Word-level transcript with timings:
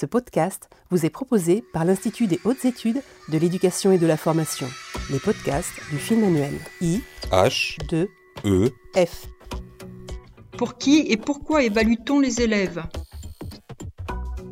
Ce 0.00 0.06
podcast 0.06 0.70
vous 0.88 1.04
est 1.04 1.10
proposé 1.10 1.62
par 1.74 1.84
l'Institut 1.84 2.26
des 2.26 2.40
hautes 2.46 2.64
études 2.64 3.02
de 3.30 3.36
l'éducation 3.36 3.92
et 3.92 3.98
de 3.98 4.06
la 4.06 4.16
formation. 4.16 4.66
Les 5.10 5.18
podcasts 5.18 5.78
du 5.90 5.98
film 5.98 6.24
annuel 6.24 6.54
I 6.80 7.02
H 7.30 7.76
de 7.90 8.08
E 8.46 8.70
F. 8.96 9.26
Pour 10.56 10.78
qui 10.78 11.04
et 11.10 11.18
pourquoi 11.18 11.64
évalue-t-on 11.64 12.18
les 12.18 12.40
élèves? 12.40 12.82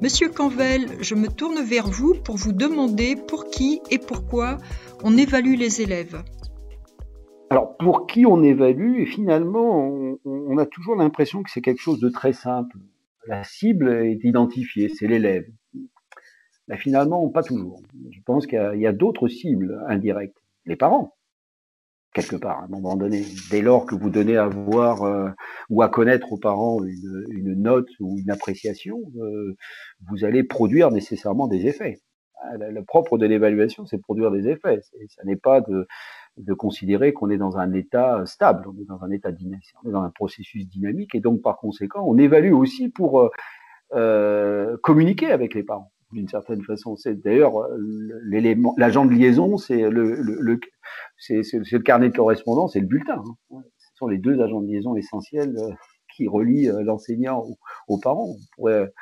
Monsieur 0.03 0.29
Canvel, 0.29 0.98
je 1.00 1.14
me 1.14 1.29
tourne 1.29 1.62
vers 1.65 1.88
vous 1.88 2.12
pour 2.12 2.37
vous 2.37 2.53
demander 2.53 3.17
pour 3.17 3.46
qui 3.46 3.80
et 3.90 3.96
pourquoi 3.96 4.58
on 5.03 5.17
évalue 5.17 5.54
les 5.54 5.80
élèves. 5.80 6.22
Alors, 7.49 7.74
pour 7.78 8.06
qui 8.06 8.26
on 8.26 8.42
évalue, 8.42 9.01
et 9.01 9.06
finalement, 9.06 9.83
on, 9.83 10.19
on 10.26 10.58
a 10.58 10.67
toujours 10.67 10.96
l'impression 10.96 11.42
que 11.42 11.49
c'est 11.51 11.62
quelque 11.62 11.80
chose 11.80 12.01
de 12.01 12.10
très 12.10 12.35
simple. 12.35 12.76
La 13.29 13.45
cible 13.45 13.90
est 13.92 14.24
identifiée, 14.24 14.88
c'est 14.88 15.06
l'élève. 15.06 15.45
Mais 16.66 16.78
finalement, 16.78 17.28
pas 17.28 17.42
toujours. 17.42 17.82
Je 18.10 18.20
pense 18.24 18.46
qu'il 18.46 18.59
y 18.77 18.87
a, 18.87 18.92
d'autres 18.92 19.28
cibles 19.28 19.84
indirectes. 19.87 20.38
Les 20.64 20.77
parents, 20.77 21.14
quelque 22.14 22.37
part, 22.37 22.60
à 22.60 22.64
un 22.64 22.68
moment 22.68 22.96
donné. 22.96 23.27
Dès 23.51 23.60
lors 23.60 23.84
que 23.84 23.95
vous 23.95 24.09
donnez 24.09 24.38
à 24.38 24.48
voir 24.48 25.02
euh, 25.02 25.28
ou 25.68 25.82
à 25.82 25.91
connaître 25.91 26.32
aux 26.32 26.38
parents 26.38 26.82
une, 26.82 27.54
note 27.54 27.91
ou 28.01 28.18
une 28.18 28.30
appréciation, 28.30 28.98
euh, 29.18 29.54
vous 30.09 30.24
allez 30.24 30.42
produire 30.42 30.90
nécessairement 30.90 31.48
des 31.48 31.66
effets. 31.66 32.01
Le, 32.59 32.70
le 32.70 32.82
propre 32.82 33.18
de 33.18 33.26
l'évaluation, 33.26 33.84
c'est 33.84 34.01
produire 34.01 34.30
des 34.30 34.48
effets. 34.48 34.80
Ça 35.09 35.23
n'est 35.24 35.37
pas 35.37 35.60
de 36.38 36.55
considérer 36.55 37.12
qu'on 37.12 37.30
est 37.30 37.38
dans 37.38 37.56
un 37.59 37.73
état 37.73 38.24
stable, 38.27 38.66
on 38.69 38.80
est 38.80 38.87
dans 38.87 39.02
un 39.02 39.10
état 39.10 39.33
dynamique, 39.33 39.74
on 39.83 39.88
est 39.88 39.92
dans 39.92 40.02
un 40.02 40.10
processus 40.10 40.69
dynamique, 40.69 41.15
et 41.15 41.20
donc 41.20 41.42
par 41.42 41.59
conséquent, 41.59 42.05
on 42.06 42.16
évalue 42.19 42.52
aussi 42.52 42.88
pour 42.88 43.20
euh, 43.20 43.29
euh, 43.95 44.77
communiquer 44.82 45.30
avec 45.30 45.55
les 45.55 45.62
parents 45.62 45.93
d'une 46.12 46.29
certaine 46.29 46.62
façon. 46.62 46.96
C'est 46.96 47.15
d'ailleurs 47.20 47.60
euh, 47.60 47.77
l'élément, 48.24 48.74
l'agent 48.79 49.05
de 49.05 49.12
liaison, 49.12 49.59
c'est 49.59 49.90
le, 49.90 50.60
c'est, 51.18 51.43
le 51.52 51.79
carnet 51.80 52.09
de 52.09 52.16
correspondance 52.16 52.77
et 52.77 52.80
le 52.80 52.87
bulletin. 52.87 53.23
hein. 53.51 53.62
Ce 53.77 53.88
sont 53.96 54.07
les 54.07 54.18
deux 54.18 54.40
agents 54.40 54.60
de 54.60 54.68
liaison 54.68 54.95
essentiels 54.96 55.57
euh, 55.59 55.71
qui 56.15 56.29
relient 56.29 56.71
euh, 56.71 56.82
l'enseignant 56.82 57.40
aux, 57.40 57.59
aux 57.88 57.99
parents. 57.99 58.29
On 58.30 58.37
pourrait, 58.57 58.93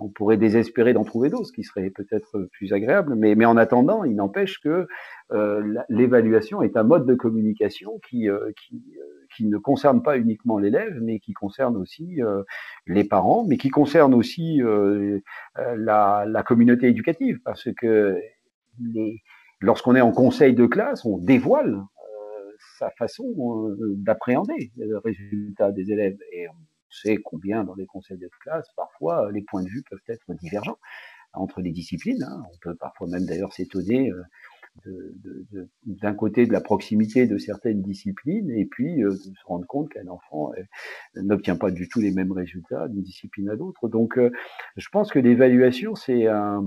on 0.00 0.08
pourrait 0.08 0.36
désespérer 0.36 0.92
d'en 0.92 1.04
trouver 1.04 1.30
d'autres, 1.30 1.46
ce 1.46 1.52
qui 1.52 1.64
serait 1.64 1.90
peut-être 1.90 2.48
plus 2.52 2.72
agréable, 2.72 3.14
mais, 3.14 3.44
en 3.44 3.56
attendant, 3.56 4.04
il 4.04 4.14
n'empêche 4.16 4.60
que 4.60 4.86
euh, 5.32 5.82
l'évaluation 5.88 6.62
est 6.62 6.76
un 6.76 6.82
mode 6.82 7.06
de 7.06 7.14
communication 7.14 7.98
qui, 8.08 8.28
euh, 8.28 8.50
euh, 8.72 8.80
qui 9.36 9.46
ne 9.46 9.58
concerne 9.58 10.02
pas 10.02 10.18
uniquement 10.18 10.58
l'élève, 10.58 10.98
mais 11.00 11.18
qui 11.20 11.32
concerne 11.32 11.76
aussi 11.76 12.20
les 12.86 13.04
parents, 13.04 13.44
mais 13.46 13.56
qui 13.56 13.68
concerne 13.68 14.14
aussi 14.14 14.60
la, 15.56 16.42
communauté 16.46 16.88
éducative, 16.88 17.38
parce 17.44 17.68
que 17.74 18.18
lorsqu'on 19.60 19.94
est 19.94 20.00
en 20.00 20.12
conseil 20.12 20.54
de 20.54 20.66
classe, 20.66 21.04
on 21.04 21.18
dévoile 21.18 21.78
sa 22.78 22.90
façon 22.90 23.76
d'appréhender 23.96 24.72
le 24.76 24.98
résultat 24.98 25.72
des 25.72 25.92
élèves, 25.92 26.16
sait 26.90 27.16
combien 27.16 27.64
dans 27.64 27.74
les 27.74 27.86
conseils 27.86 28.18
de 28.18 28.30
classe, 28.40 28.68
parfois, 28.76 29.30
les 29.32 29.42
points 29.42 29.62
de 29.62 29.68
vue 29.68 29.82
peuvent 29.88 30.00
être 30.08 30.34
divergents 30.34 30.78
entre 31.32 31.60
les 31.60 31.72
disciplines. 31.72 32.22
hein. 32.22 32.42
On 32.52 32.56
peut 32.62 32.74
parfois 32.74 33.06
même 33.08 33.26
d'ailleurs 33.26 33.52
s'étonner 33.52 34.10
euh, 34.10 34.22
d'un 35.86 36.14
côté 36.14 36.46
de 36.46 36.52
la 36.52 36.60
proximité 36.60 37.26
de 37.26 37.36
certaines 37.38 37.82
disciplines 37.82 38.50
et 38.50 38.64
puis 38.64 39.02
euh, 39.02 39.14
se 39.16 39.30
rendre 39.44 39.66
compte 39.66 39.88
qu'un 39.90 40.06
enfant 40.06 40.52
euh, 40.56 41.22
n'obtient 41.22 41.56
pas 41.56 41.70
du 41.70 41.88
tout 41.88 42.00
les 42.00 42.12
mêmes 42.12 42.32
résultats 42.32 42.88
d'une 42.88 43.02
discipline 43.02 43.48
à 43.48 43.54
l'autre. 43.54 43.88
Donc, 43.88 44.18
euh, 44.18 44.30
je 44.76 44.88
pense 44.90 45.10
que 45.10 45.18
l'évaluation, 45.18 45.94
c'est 45.94 46.26
un. 46.26 46.64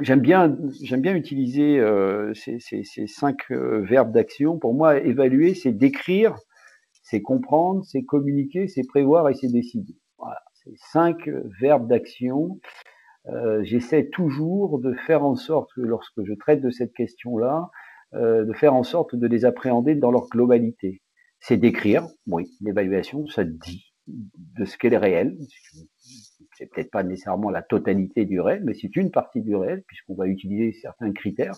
J'aime 0.00 0.20
bien, 0.20 0.56
j'aime 0.82 1.02
bien 1.02 1.14
utiliser 1.14 1.78
euh, 1.78 2.32
ces, 2.32 2.58
cinq 3.06 3.50
euh, 3.50 3.82
verbes 3.82 4.12
d'action. 4.12 4.58
Pour 4.58 4.72
moi, 4.72 4.98
évaluer, 4.98 5.54
c'est 5.54 5.72
décrire, 5.72 6.36
c'est 7.10 7.22
comprendre, 7.22 7.84
c'est 7.84 8.04
communiquer, 8.04 8.68
c'est 8.68 8.86
prévoir 8.86 9.28
et 9.28 9.34
c'est 9.34 9.52
décider. 9.52 9.96
Voilà, 10.18 10.40
c'est 10.54 10.76
cinq 10.76 11.28
euh, 11.28 11.42
verbes 11.60 11.88
d'action 11.88 12.58
euh, 13.28 13.62
j'essaie 13.64 14.08
toujours 14.08 14.78
de 14.80 14.94
faire 14.94 15.24
en 15.24 15.36
sorte 15.36 15.70
que 15.74 15.82
lorsque 15.82 16.24
je 16.24 16.32
traite 16.34 16.62
de 16.62 16.70
cette 16.70 16.92
question-là, 16.94 17.70
euh, 18.14 18.44
de 18.44 18.52
faire 18.52 18.74
en 18.74 18.82
sorte 18.82 19.14
de 19.14 19.26
les 19.26 19.44
appréhender 19.44 19.94
dans 19.94 20.10
leur 20.10 20.28
globalité. 20.28 21.02
C'est 21.38 21.56
d'écrire, 21.56 22.06
oui, 22.26 22.50
l'évaluation, 22.60 23.26
ça 23.26 23.44
dit 23.44 23.92
de 24.06 24.64
ce 24.64 24.76
qu'elle 24.76 24.94
est 24.94 24.98
réel. 24.98 25.36
C'est 26.54 26.66
peut-être 26.66 26.90
pas 26.90 27.04
nécessairement 27.04 27.50
la 27.50 27.62
totalité 27.62 28.24
du 28.24 28.40
réel, 28.40 28.62
mais 28.64 28.74
c'est 28.74 28.96
une 28.96 29.10
partie 29.10 29.40
du 29.40 29.54
réel, 29.54 29.84
puisqu'on 29.86 30.14
va 30.14 30.26
utiliser 30.26 30.72
certains 30.72 31.12
critères. 31.12 31.54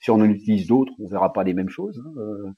Si 0.00 0.10
on 0.10 0.16
en 0.16 0.24
utilise 0.24 0.66
d'autres, 0.66 0.92
on 1.00 1.08
verra 1.08 1.32
pas 1.32 1.44
les 1.44 1.54
mêmes 1.54 1.70
choses. 1.70 2.00
hein. 2.04 2.52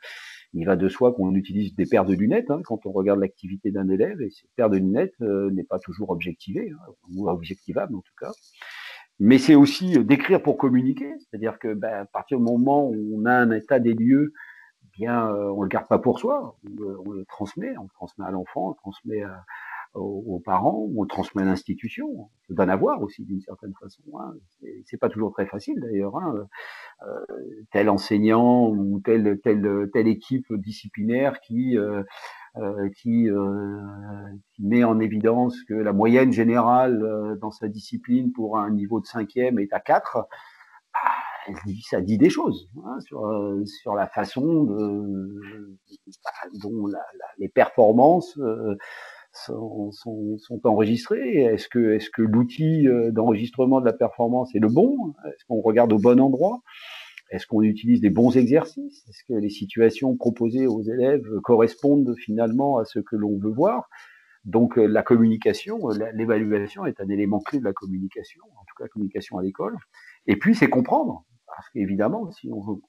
Il 0.59 0.65
va 0.65 0.75
de 0.77 0.89
soi 0.89 1.13
qu'on 1.13 1.35
utilise 1.35 1.75
des 1.75 1.85
paires 1.85 2.07
de 2.07 2.15
lunettes 2.15 2.51
hein, 2.51 2.61
quand 2.65 2.87
on 2.87 2.91
regarde 2.93 3.21
l'activité 3.21 3.71
d'un 3.71 3.89
élève, 3.91 4.21
et 4.23 4.31
cette 4.31 4.51
paire 4.57 4.71
de 4.71 4.79
lunettes 4.79 5.15
euh, 5.21 5.51
n'est 5.51 5.65
pas 5.65 5.79
toujours 5.79 6.11
objectivée, 6.11 6.73
hein, 6.73 6.93
ou 7.15 7.29
objectivable 7.29 7.95
en 7.95 8.01
tout 8.01 8.15
cas. 8.19 8.33
Mais 9.21 9.39
c'est 9.39 9.55
aussi 9.55 9.99
euh, 9.99 10.03
d'écrire 10.03 10.43
pour 10.43 10.57
communiquer, 10.57 11.13
c'est-à-dire 11.19 11.59
que 11.59 11.75
ben, 11.75 12.03
à 12.03 12.05
partir 12.07 12.39
du 12.39 12.45
moment 12.45 12.89
où 12.89 12.97
on 13.15 13.27
a 13.27 13.33
un 13.35 13.51
état 13.51 13.79
des 13.81 13.93
lieux, 13.93 14.33
eh 14.85 14.89
bien 14.99 15.29
euh, 15.31 15.51
on 15.51 15.61
le 15.63 15.69
garde 15.69 15.89
pas 15.89 15.99
pour 15.99 16.19
soi, 16.19 16.57
on 17.05 17.11
le 17.11 17.25
transmet, 17.27 17.77
on 17.79 17.83
le 17.83 17.91
transmet 17.95 18.25
à 18.25 18.31
l'enfant, 18.31 18.69
on 18.69 18.71
le 18.71 18.77
transmet 18.77 19.23
à- 19.23 19.45
aux, 19.95 20.41
parents, 20.45 20.89
on 20.95 21.03
le 21.03 21.09
transmet 21.09 21.43
à 21.43 21.47
l'institution, 21.47 22.07
on 22.09 22.29
le 22.49 22.55
donne 22.55 22.71
à 22.71 22.77
voir 22.77 23.03
aussi 23.03 23.25
d'une 23.25 23.41
certaine 23.41 23.73
façon. 23.81 24.03
Hein. 24.19 24.35
C'est- 24.85 24.97
pas 24.99 25.09
toujours 25.09 25.33
très 25.33 25.47
facile 25.47 25.79
d'ailleurs. 25.81 26.17
Hein 26.17 26.47
tel 27.71 27.91
enseignant 27.91 28.71
ou 28.71 29.01
telle 29.05 29.39
telle 29.43 29.91
telle 29.93 30.09
équipe 30.09 30.51
disciplinaire 30.55 31.41
qui 31.41 31.77
euh, 31.77 32.03
euh, 32.59 32.89
qui, 33.03 33.29
euh, 33.29 33.83
met 34.59 34.83
en 34.83 34.99
évidence 34.99 35.63
que 35.65 35.75
la 35.75 35.93
moyenne 35.93 36.33
générale 36.33 37.03
euh, 37.03 37.37
dans 37.37 37.51
sa 37.51 37.69
discipline 37.69 38.33
pour 38.33 38.59
un 38.59 38.71
niveau 38.71 38.99
de 38.99 39.07
cinquième 39.07 39.59
est 39.59 39.75
à 39.75 39.81
4, 39.81 40.27
bah, 40.95 41.53
ça 41.91 42.01
dit 42.01 42.17
des 42.17 42.31
choses 42.31 42.71
hein, 42.87 42.99
sur, 43.01 43.27
euh, 43.27 43.63
sur 43.67 43.95
la 43.95 44.07
façon 44.07 44.65
dont 46.55 46.87
les 47.39 47.49
performances 47.49 48.39
euh, 48.39 48.77
sont, 49.37 49.91
sont, 49.93 50.39
sont 50.39 50.61
enregistrées. 50.65 51.43
Est-ce 51.43 51.69
que, 51.69 51.95
est-ce 51.95 52.11
que 52.11 52.23
l'outil 52.23 52.89
euh, 52.89 53.11
d'enregistrement 53.11 53.81
de 53.81 53.87
la 53.87 53.93
performance 53.93 54.55
est 54.55 54.61
le 54.61 54.69
bon? 54.69 55.15
Est-ce 55.27 55.45
qu'on 55.47 55.61
regarde 55.61 55.93
au 55.93 55.99
bon 55.99 56.21
endroit? 56.21 56.63
Est-ce 57.31 57.47
qu'on 57.47 57.63
utilise 57.63 58.01
des 58.01 58.11
bons 58.11 58.37
exercices? 58.37 59.05
Est-ce 59.09 59.25
que 59.29 59.39
les 59.39 59.51
situations 59.51 60.17
proposées 60.17 60.67
aux 60.67 60.83
élèves 60.83 61.27
correspondent 61.43 62.15
finalement 62.17 62.79
à 62.79 62.85
ce 62.85 63.01
que 63.01 63.17
l'on 63.17 63.39
veut 63.39 63.51
voir? 63.51 63.89
Donc 64.45 64.79
euh, 64.79 64.87
la 64.87 65.03
communication, 65.03 65.91
euh, 65.91 66.11
l'évaluation 66.15 66.87
est 66.87 67.01
un 67.01 67.09
élément 67.09 67.41
clé 67.41 67.59
de 67.59 67.65
la 67.65 67.73
communication, 67.73 68.43
en 68.57 68.65
tout 68.65 68.75
cas 68.79 68.85
la 68.85 68.89
communication 68.89 69.39
à 69.39 69.43
l'école. 69.43 69.77
Et 70.27 70.37
puis 70.37 70.55
c'est 70.55 70.69
comprendre. 70.69 71.25
Parce 71.47 71.69
qu'évidemment, 71.71 72.31
si 72.33 72.51
on, 72.53 72.81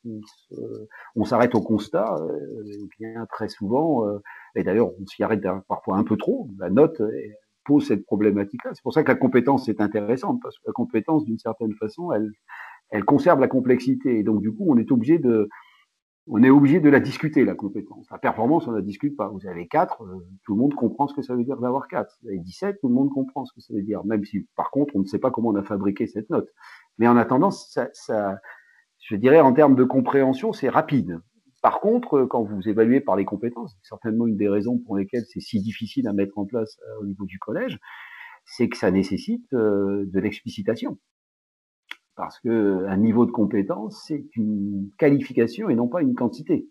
on 1.16 1.24
s'arrête 1.24 1.56
au 1.56 1.62
constat, 1.62 2.16
euh, 2.20 2.64
eh 2.66 2.88
bien 3.00 3.26
très 3.28 3.50
souvent, 3.50 4.08
euh, 4.08 4.20
et 4.56 4.64
d'ailleurs 4.64 4.92
on 5.00 5.06
s'y 5.06 5.24
arrête 5.24 5.42
parfois 5.68 5.98
un 5.98 6.04
peu 6.04 6.18
trop, 6.18 6.50
la 6.58 6.70
note 6.70 7.00
euh, 7.02 7.12
pose 7.66 7.88
cette 7.88 8.06
problématique-là. 8.06 8.72
C'est 8.74 8.82
pour 8.82 8.94
ça 8.94 9.04
que 9.04 9.10
la 9.10 9.16
compétence 9.16 9.70
est 9.70 9.82
intéressante, 9.82 10.40
parce 10.42 10.58
que 10.58 10.64
la 10.68 10.74
compétence, 10.74 11.26
d'une 11.26 11.38
certaine 11.38 11.74
façon, 11.74 12.12
elle, 12.12 13.06
conserve 13.06 13.40
la 13.40 13.48
complexité. 13.48 14.20
Et 14.20 14.24
donc, 14.24 14.42
du 14.42 14.52
coup, 14.52 14.66
on 14.70 14.78
est 14.78 14.90
obligé 14.92 15.20
de, 15.20 15.50
on 16.28 16.42
est 16.44 16.50
obligé 16.50 16.80
de 16.80 16.90
la 16.90 17.02
discuter, 17.02 17.44
la 17.44 17.56
compétence. 17.56 18.08
La 18.10 18.18
performance, 18.18 18.68
on 18.68 18.72
la 18.72 18.82
discute 18.82 19.18
pas. 19.18 19.28
Vous 19.28 19.46
avez 19.48 19.68
4, 19.68 20.04
tout 20.46 20.56
le 20.56 20.60
monde 20.60 20.74
comprend 20.76 21.08
ce 21.08 21.14
que 21.14 21.22
ça 21.22 21.36
veut 21.36 21.44
dire 21.44 21.58
d'avoir 21.58 21.90
4. 21.90 22.20
Vous 22.22 22.30
avez 22.30 22.40
17, 22.40 22.78
tout 22.80 22.88
le 22.88 22.94
monde 22.94 23.10
comprend 23.10 23.46
ce 23.46 23.54
que 23.54 23.60
ça 23.60 23.74
veut 23.74 23.82
dire. 23.82 24.04
Même 24.06 24.24
si, 24.24 24.48
par 24.56 24.72
contre, 24.72 24.96
on 24.96 25.00
ne 25.00 25.06
sait 25.06 25.20
pas 25.20 25.32
comment 25.32 25.50
on 25.50 25.56
a 25.56 25.64
fabriqué 25.64 26.08
cette 26.08 26.30
note. 26.30 26.48
Mais 26.98 27.08
en 27.08 27.18
attendant, 27.18 27.52
ça, 27.52 27.90
je 29.00 29.16
dirais, 29.16 29.40
en 29.40 29.54
termes 29.54 29.76
de 29.76 29.84
compréhension, 29.84 30.54
c'est 30.54 30.70
rapide. 30.70 31.20
Par 31.62 31.80
contre, 31.80 32.26
quand 32.26 32.44
vous 32.44 32.68
évaluez 32.68 33.02
par 33.02 33.16
les 33.16 33.26
compétences, 33.26 33.76
c'est 33.82 33.90
certainement 33.90 34.28
une 34.28 34.38
des 34.38 34.50
raisons 34.50 34.78
pour 34.86 34.98
lesquelles 34.98 35.26
c'est 35.28 35.40
si 35.40 35.62
difficile 35.62 36.08
à 36.08 36.14
mettre 36.14 36.38
en 36.38 36.46
place 36.46 36.78
euh, 36.88 37.02
au 37.02 37.06
niveau 37.06 37.26
du 37.26 37.40
collège, 37.40 37.80
c'est 38.46 38.70
que 38.70 38.78
ça 38.78 38.92
nécessite 38.92 39.52
euh, 39.54 40.06
de 40.08 40.20
l'explicitation. 40.20 40.98
Parce 42.16 42.40
que 42.40 42.86
un 42.88 42.98
niveau 42.98 43.26
de 43.26 43.32
compétence, 43.32 44.04
c'est 44.08 44.26
une 44.36 44.90
qualification 44.98 45.70
et 45.70 45.76
non 45.76 45.88
pas 45.88 46.02
une 46.02 46.16
quantité. 46.16 46.68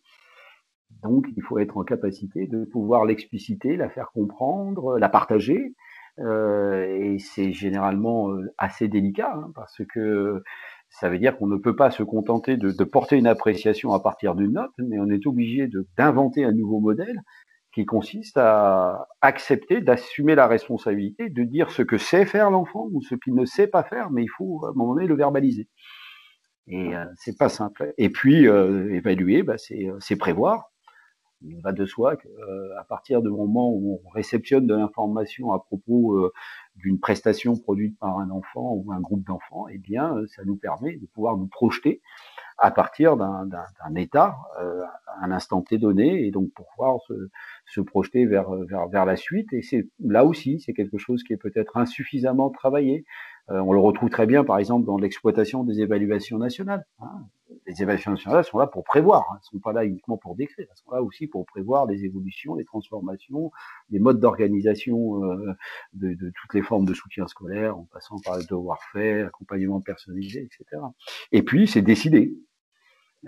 Donc, 1.03 1.27
il 1.37 1.43
faut 1.43 1.59
être 1.59 1.77
en 1.77 1.85
capacité 1.85 2.47
de 2.47 2.65
pouvoir 2.65 3.05
l'expliciter, 3.05 3.77
la 3.77 3.89
faire 3.91 4.11
comprendre, 4.13 4.99
la 4.99 5.09
partager. 5.09 5.75
Euh, 6.19 6.85
et 6.87 7.19
c'est 7.19 7.53
généralement 7.53 8.31
euh, 8.31 8.53
assez 8.57 8.89
délicat 8.89 9.33
hein, 9.35 9.51
parce 9.55 9.83
que 9.93 10.43
ça 10.89 11.11
veut 11.11 11.19
dire 11.19 11.37
qu'on 11.37 11.47
ne 11.47 11.59
peut 11.59 11.77
pas 11.77 11.91
se 11.91 12.03
contenter 12.03 12.57
de, 12.57 12.85
porter 12.85 13.17
une 13.17 13.27
appréciation 13.27 13.93
à 13.93 14.01
partir 14.01 14.35
d'une 14.35 14.53
note, 14.53 14.73
mais 14.79 14.99
on 14.99 15.11
est 15.11 15.27
obligé 15.27 15.69
d'inventer 15.99 16.45
un 16.45 16.53
nouveau 16.53 16.81
modèle 16.81 17.21
qui 17.73 17.85
consiste 17.85 18.39
à 18.39 19.07
accepter, 19.21 19.83
d'assumer 19.83 20.35
la 20.35 20.47
responsabilité, 20.47 21.29
de 21.29 21.43
dire 21.43 21.71
ce 21.71 21.83
que 21.83 21.99
sait 21.99 22.25
faire 22.25 22.51
l'enfant 22.51 22.89
ou 22.93 23.03
ce 23.03 23.15
qu'il 23.15 23.35
ne 23.35 23.45
sait 23.45 23.67
pas 23.67 23.83
faire, 23.83 24.11
mais 24.11 24.23
il 24.23 24.31
faut 24.31 24.65
à 24.65 24.71
un 24.71 24.73
moment 24.73 24.95
donné 24.95 25.07
le 25.07 25.17
verbaliser. 25.17 25.69
Et 26.69 26.97
euh, 26.97 27.05
c'est 27.17 27.37
pas 27.37 27.51
simple. 27.51 27.93
Et 27.99 28.09
puis 28.09 28.47
évaluer, 28.47 29.43
bah, 29.43 29.57
c'est 29.59 30.17
prévoir. 30.17 30.71
Il 31.49 31.61
va 31.61 31.73
de 31.73 31.87
soi 31.87 32.17
qu'à 32.17 32.29
euh, 32.29 32.83
partir 32.89 33.23
du 33.23 33.29
moment 33.29 33.71
où 33.71 34.01
on 34.05 34.09
réceptionne 34.11 34.67
de 34.67 34.75
l'information 34.75 35.53
à 35.53 35.59
propos 35.59 36.17
euh, 36.17 36.33
d'une 36.77 36.99
prestation 36.99 37.57
produite 37.57 37.99
par 37.99 38.19
un 38.19 38.31
enfant 38.31 38.73
ou 38.75 38.93
un 38.93 39.01
groupe 39.01 39.25
d'enfants, 39.27 39.67
eh 39.71 39.79
bien, 39.79 40.15
ça 40.29 40.45
nous 40.45 40.57
permet 40.57 40.97
de 40.97 41.07
pouvoir 41.07 41.37
nous 41.37 41.47
projeter 41.47 42.01
à 42.59 42.71
partir 42.71 43.17
d'un 43.17 43.95
état 43.97 44.37
euh, 44.61 44.83
à 45.07 45.25
un 45.25 45.31
instant 45.31 45.61
T 45.61 45.79
donné 45.79 46.27
et 46.27 46.31
donc 46.31 46.51
pouvoir 46.53 46.99
se, 47.67 47.81
projeter 47.81 48.25
vers, 48.25 48.49
la 48.93 49.17
suite. 49.17 49.53
Et 49.53 49.63
c'est 49.63 49.89
là 50.01 50.25
aussi, 50.25 50.61
c'est 50.61 50.73
quelque 50.73 50.99
chose 50.99 51.23
qui 51.23 51.33
est 51.33 51.39
peut-être 51.39 51.77
insuffisamment 51.77 52.51
travaillé. 52.51 53.05
Euh, 53.51 53.61
on 53.61 53.73
le 53.73 53.79
retrouve 53.79 54.11
très 54.11 54.27
bien, 54.27 54.43
par 54.43 54.59
exemple, 54.59 54.87
dans 54.87 54.97
l'exploitation 54.97 55.65
des 55.65 55.81
évaluations 55.81 56.39
nationales. 56.39 56.87
Hein. 57.01 57.27
Les 57.67 57.83
évaluations 57.83 58.13
nationales 58.13 58.45
sont 58.45 58.59
là 58.59 58.67
pour 58.67 58.85
prévoir, 58.85 59.23
hein. 59.31 59.35
elles 59.35 59.39
ne 59.55 59.59
sont 59.59 59.61
pas 59.61 59.73
là 59.73 59.85
uniquement 59.85 60.17
pour 60.17 60.37
décrire, 60.37 60.67
elles 60.71 60.77
sont 60.77 60.93
là 60.93 61.03
aussi 61.03 61.27
pour 61.27 61.45
prévoir 61.47 61.87
des 61.87 62.05
évolutions, 62.05 62.57
des 62.57 62.65
transformations, 62.65 63.51
des 63.91 63.99
modes 63.99 64.21
d'organisation 64.21 65.25
euh, 65.25 65.55
de, 65.95 66.15
de, 66.15 66.33
toutes 66.41 66.55
les 66.55 66.63
formes 66.63 66.85
de 66.85 66.95
soutien 66.95 67.27
scolaire, 67.27 67.77
en 67.77 67.89
passant 67.93 68.17
par 68.25 68.39
le 68.39 68.45
devoir 68.45 68.79
fait, 68.93 69.23
accompagnement 69.23 69.81
personnalisé, 69.81 70.43
etc. 70.43 70.83
Et 71.33 71.43
puis, 71.43 71.67
c'est 71.67 71.83
décider. 71.83 72.37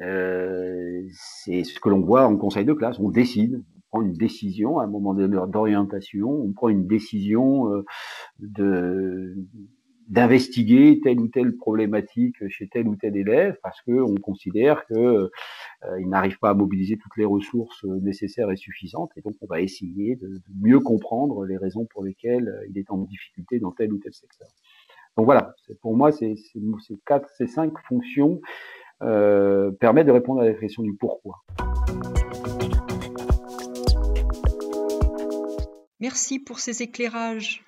Euh, 0.00 1.02
c'est 1.12 1.64
ce 1.64 1.81
que 1.81 1.88
l'on 1.88 2.00
voit 2.00 2.26
en 2.26 2.37
conseil 2.37 2.64
de 2.64 2.73
classe, 2.73 2.99
on 3.00 3.11
décide, 3.11 3.64
on 3.76 3.81
prend 3.91 4.02
une 4.02 4.12
décision 4.12 4.79
à 4.79 4.84
un 4.84 4.87
moment 4.87 5.14
d'orientation, 5.14 6.31
on 6.31 6.52
prend 6.52 6.69
une 6.69 6.87
décision 6.87 7.73
euh, 7.73 7.84
de 8.38 9.34
d'investiguer 10.08 11.00
telle 11.02 11.20
ou 11.20 11.28
telle 11.28 11.56
problématique 11.56 12.37
chez 12.49 12.69
tel 12.69 12.88
ou 12.88 12.96
tel 12.96 13.16
élève 13.16 13.56
parce 13.62 13.81
que 13.82 13.93
on 13.93 14.14
considère 14.14 14.87
que 14.87 14.94
euh, 14.94 16.00
n'arrive 16.06 16.38
pas 16.38 16.50
à 16.50 16.55
mobiliser 16.55 16.96
toutes 16.96 17.16
les 17.16 17.26
ressources 17.26 17.84
nécessaires 17.84 18.50
et 18.50 18.56
suffisantes 18.56 19.10
et 19.16 19.20
donc 19.20 19.37
on 19.43 19.46
va 19.46 19.60
essayer 19.60 20.16
de, 20.16 20.40
mieux 20.60 20.81
comprendre 20.81 21.44
les 21.44 21.56
raisons 21.56 21.87
pour 21.87 22.05
lesquelles 22.05 22.52
il 22.70 22.78
est 22.78 22.90
en 22.90 22.99
difficulté 22.99 23.58
dans 23.58 23.72
tel 23.72 23.93
ou 23.93 23.99
tel 23.99 24.12
secteur. 24.14 24.49
Donc 25.16 25.26
voilà, 25.26 25.55
pour 25.82 25.96
moi 25.96 26.10
ces 26.10 26.37
quatre, 27.05 27.28
ces 27.37 27.46
cinq 27.46 27.72
fonctions 27.87 28.40
euh, 29.02 29.70
permettent 29.72 30.06
de 30.06 30.12
répondre 30.12 30.40
à 30.40 30.44
la 30.44 30.55
question 30.55 30.82
du 30.82 30.94
pourquoi. 30.94 31.44
Merci 36.00 36.38
pour 36.38 36.60
ces 36.60 36.82
éclairages. 36.82 37.64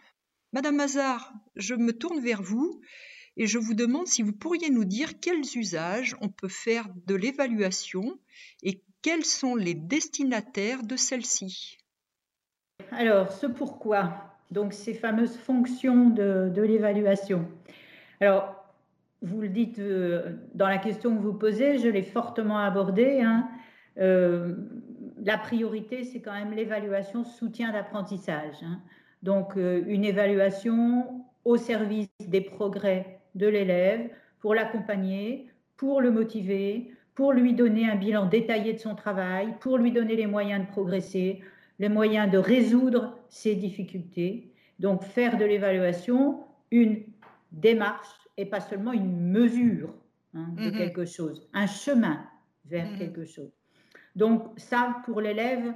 Madame 0.52 0.76
Mazar, 0.76 1.32
je 1.54 1.74
me 1.74 1.92
tourne 1.92 2.20
vers 2.20 2.42
vous 2.42 2.80
et 3.36 3.46
je 3.46 3.58
vous 3.58 3.74
demande 3.74 4.08
si 4.08 4.22
vous 4.22 4.32
pourriez 4.32 4.68
nous 4.70 4.84
dire 4.84 5.20
quels 5.20 5.44
usages 5.56 6.16
on 6.20 6.28
peut 6.28 6.48
faire 6.48 6.88
de 7.06 7.14
l'évaluation 7.14 8.18
et 8.62 8.82
quels 9.02 9.24
sont 9.24 9.54
les 9.54 9.74
destinataires 9.74 10.82
de 10.82 10.96
celle-ci. 10.96 11.78
Alors, 12.90 13.30
ce 13.30 13.46
pourquoi, 13.46 14.36
donc 14.50 14.72
ces 14.72 14.92
fameuses 14.92 15.36
fonctions 15.36 16.10
de, 16.10 16.60
l'évaluation. 16.60 17.46
Alors, 18.20 18.56
vous 19.22 19.40
le 19.40 19.48
dites 19.48 19.78
euh, 19.78 20.36
dans 20.54 20.68
la 20.68 20.78
question 20.78 21.14
que 21.16 21.22
vous 21.22 21.34
posez, 21.34 21.78
je 21.78 21.88
l'ai 21.88 22.02
fortement 22.02 22.58
abordé. 22.58 23.20
Hein. 23.20 23.48
Euh, 23.98 24.56
la 25.22 25.38
priorité, 25.38 26.04
c'est 26.04 26.20
quand 26.20 26.32
même 26.32 26.52
l'évaluation 26.52 27.24
soutien 27.24 27.72
d'apprentissage. 27.72 28.56
Hein. 28.62 28.80
Donc, 29.22 29.56
euh, 29.56 29.82
une 29.86 30.04
évaluation 30.04 31.24
au 31.44 31.56
service 31.56 32.08
des 32.20 32.40
progrès 32.40 33.20
de 33.34 33.46
l'élève 33.46 34.10
pour 34.40 34.54
l'accompagner, 34.54 35.48
pour 35.76 36.00
le 36.00 36.10
motiver, 36.10 36.92
pour 37.14 37.32
lui 37.32 37.54
donner 37.54 37.88
un 37.88 37.96
bilan 37.96 38.26
détaillé 38.26 38.72
de 38.72 38.78
son 38.78 38.94
travail, 38.94 39.54
pour 39.60 39.78
lui 39.78 39.92
donner 39.92 40.16
les 40.16 40.26
moyens 40.26 40.66
de 40.66 40.70
progresser, 40.70 41.42
les 41.78 41.88
moyens 41.88 42.30
de 42.30 42.38
résoudre 42.38 43.16
ses 43.28 43.54
difficultés. 43.54 44.52
Donc, 44.78 45.02
faire 45.02 45.36
de 45.36 45.44
l'évaluation 45.44 46.40
une 46.70 47.02
démarche 47.52 48.08
et 48.36 48.46
pas 48.46 48.60
seulement 48.60 48.92
une 48.92 49.30
mesure 49.30 49.92
hein, 50.34 50.48
de 50.56 50.70
mm-hmm. 50.70 50.78
quelque 50.78 51.04
chose, 51.04 51.48
un 51.52 51.66
chemin 51.66 52.24
vers 52.66 52.86
mm-hmm. 52.86 52.98
quelque 52.98 53.24
chose. 53.24 53.52
Donc, 54.16 54.44
ça, 54.56 54.96
pour 55.04 55.20
l'élève, 55.20 55.74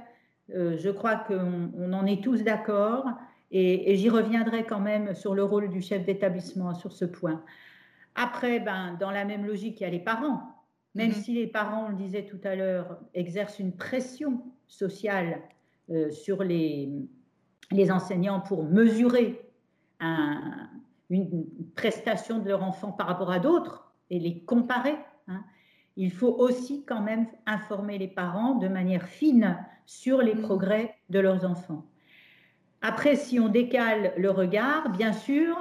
euh, 0.53 0.77
je 0.77 0.89
crois 0.89 1.15
qu'on 1.15 1.93
en 1.93 2.05
est 2.05 2.23
tous 2.23 2.43
d'accord. 2.43 3.05
Et, 3.51 3.95
j'y 3.95 4.09
reviendrai 4.09 4.65
quand 4.65 4.79
même 4.79 5.13
sur 5.15 5.35
le 5.35 5.43
rôle 5.43 5.69
du 5.69 5.81
chef 5.81 6.05
d'établissement 6.05 6.73
sur 6.73 6.91
ce 6.91 7.05
point. 7.05 7.43
Après, 8.15 8.59
ben, 8.59 8.97
dans 8.99 9.11
la 9.11 9.25
même 9.25 9.45
logique, 9.45 9.79
il 9.79 9.83
y 9.83 9.87
a 9.87 9.89
les 9.89 9.99
parents. 9.99 10.41
Même 10.95 11.11
mm-hmm. 11.11 11.23
si 11.23 11.33
les 11.33 11.47
parents, 11.47 11.85
on 11.87 11.89
le 11.89 11.95
disait 11.95 12.25
tout 12.25 12.39
à 12.43 12.55
l'heure, 12.55 12.97
exercent 13.13 13.59
une 13.59 13.75
pression 13.75 14.41
sociale 14.67 15.41
euh, 15.89 16.09
sur 16.11 16.43
les, 16.43 16.89
les 17.71 17.91
enseignants 17.91 18.39
pour 18.39 18.63
mesurer 18.63 19.41
un, 19.99 20.69
une 21.09 21.45
prestation 21.75 22.39
de 22.39 22.49
leur 22.49 22.63
enfant 22.63 22.91
par 22.91 23.07
rapport 23.07 23.31
à 23.31 23.39
d'autres 23.39 23.91
et 24.09 24.19
les 24.19 24.43
comparer. 24.43 24.97
Hein. 25.27 25.43
Il 25.97 26.11
faut 26.11 26.33
aussi 26.33 26.83
quand 26.85 27.01
même 27.01 27.27
informer 27.45 27.97
les 27.97 28.07
parents 28.07 28.55
de 28.55 28.67
manière 28.67 29.03
fine 29.03 29.57
sur 29.85 30.21
les 30.21 30.35
mm. 30.35 30.41
progrès 30.41 30.95
de 31.09 31.19
leurs 31.19 31.45
enfants. 31.45 31.85
Après, 32.81 33.15
si 33.15 33.39
on 33.39 33.49
décale 33.49 34.13
le 34.17 34.29
regard, 34.29 34.89
bien 34.89 35.13
sûr, 35.13 35.57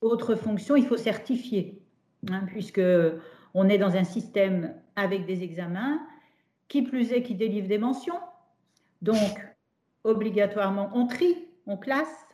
autre 0.00 0.34
fonction, 0.34 0.76
il 0.76 0.86
faut 0.86 0.96
certifier, 0.96 1.82
hein, 2.30 2.44
puisque 2.46 2.82
on 3.54 3.68
est 3.68 3.78
dans 3.78 3.96
un 3.96 4.04
système 4.04 4.74
avec 4.96 5.26
des 5.26 5.42
examens, 5.42 6.00
qui 6.68 6.82
plus 6.82 7.12
est 7.12 7.22
qui 7.22 7.34
délivre 7.34 7.68
des 7.68 7.78
mentions. 7.78 8.20
Donc, 9.02 9.38
obligatoirement, 10.04 10.90
on 10.94 11.06
trie, 11.06 11.48
on 11.66 11.76
classe. 11.76 12.26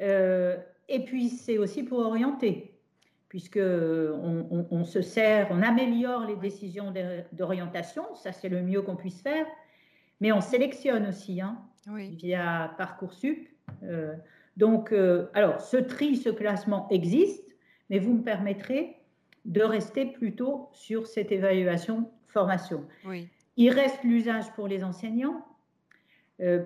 Euh, 0.00 0.56
et 0.88 1.04
puis, 1.04 1.30
c'est 1.30 1.58
aussi 1.58 1.82
pour 1.82 1.98
orienter, 2.00 2.78
puisque 3.28 3.58
on, 3.58 4.84
se 4.84 5.00
sert, 5.00 5.48
on 5.50 5.62
améliore 5.62 6.26
les 6.26 6.36
décisions 6.36 6.92
d'orientation, 7.32 8.14
ça 8.14 8.32
c'est 8.32 8.48
le 8.48 8.62
mieux 8.62 8.82
qu'on 8.82 8.96
puisse 8.96 9.20
faire, 9.22 9.46
mais 10.20 10.30
on 10.30 10.40
sélectionne 10.40 11.08
aussi 11.08 11.40
hein, 11.40 11.58
via 11.86 12.74
Parcoursup. 12.78 13.48
Euh, 13.82 14.14
donc, 14.56 14.92
euh, 14.92 15.26
alors, 15.34 15.60
ce 15.60 15.76
tri, 15.76 16.16
ce 16.16 16.30
classement 16.30 16.88
existe, 16.90 17.44
mais 17.90 17.98
vous 17.98 18.14
me 18.14 18.22
permettrez 18.22 18.96
de 19.44 19.62
rester 19.62 20.06
plutôt 20.06 20.68
sur 20.72 21.06
cette 21.06 21.32
évaluation 21.32 22.10
formation. 22.28 22.84
Il 23.56 23.70
reste 23.70 24.02
l'usage 24.02 24.50
pour 24.54 24.66
les 24.66 24.82
enseignants, 24.82 25.44
euh, 26.40 26.64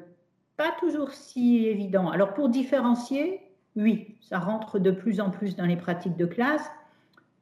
pas 0.57 0.73
toujours 0.79 1.13
si 1.13 1.67
évident. 1.67 2.11
Alors, 2.11 2.35
pour 2.35 2.49
différencier, 2.49 3.41
oui, 3.77 4.17
ça 4.21 4.39
rentre 4.39 4.79
de 4.79 4.91
plus 4.91 5.21
en 5.21 5.31
plus 5.31 5.57
dans 5.57 5.67
les 5.67 5.77
pratiques 5.77 6.17
de 6.17 6.27
classe. 6.27 6.71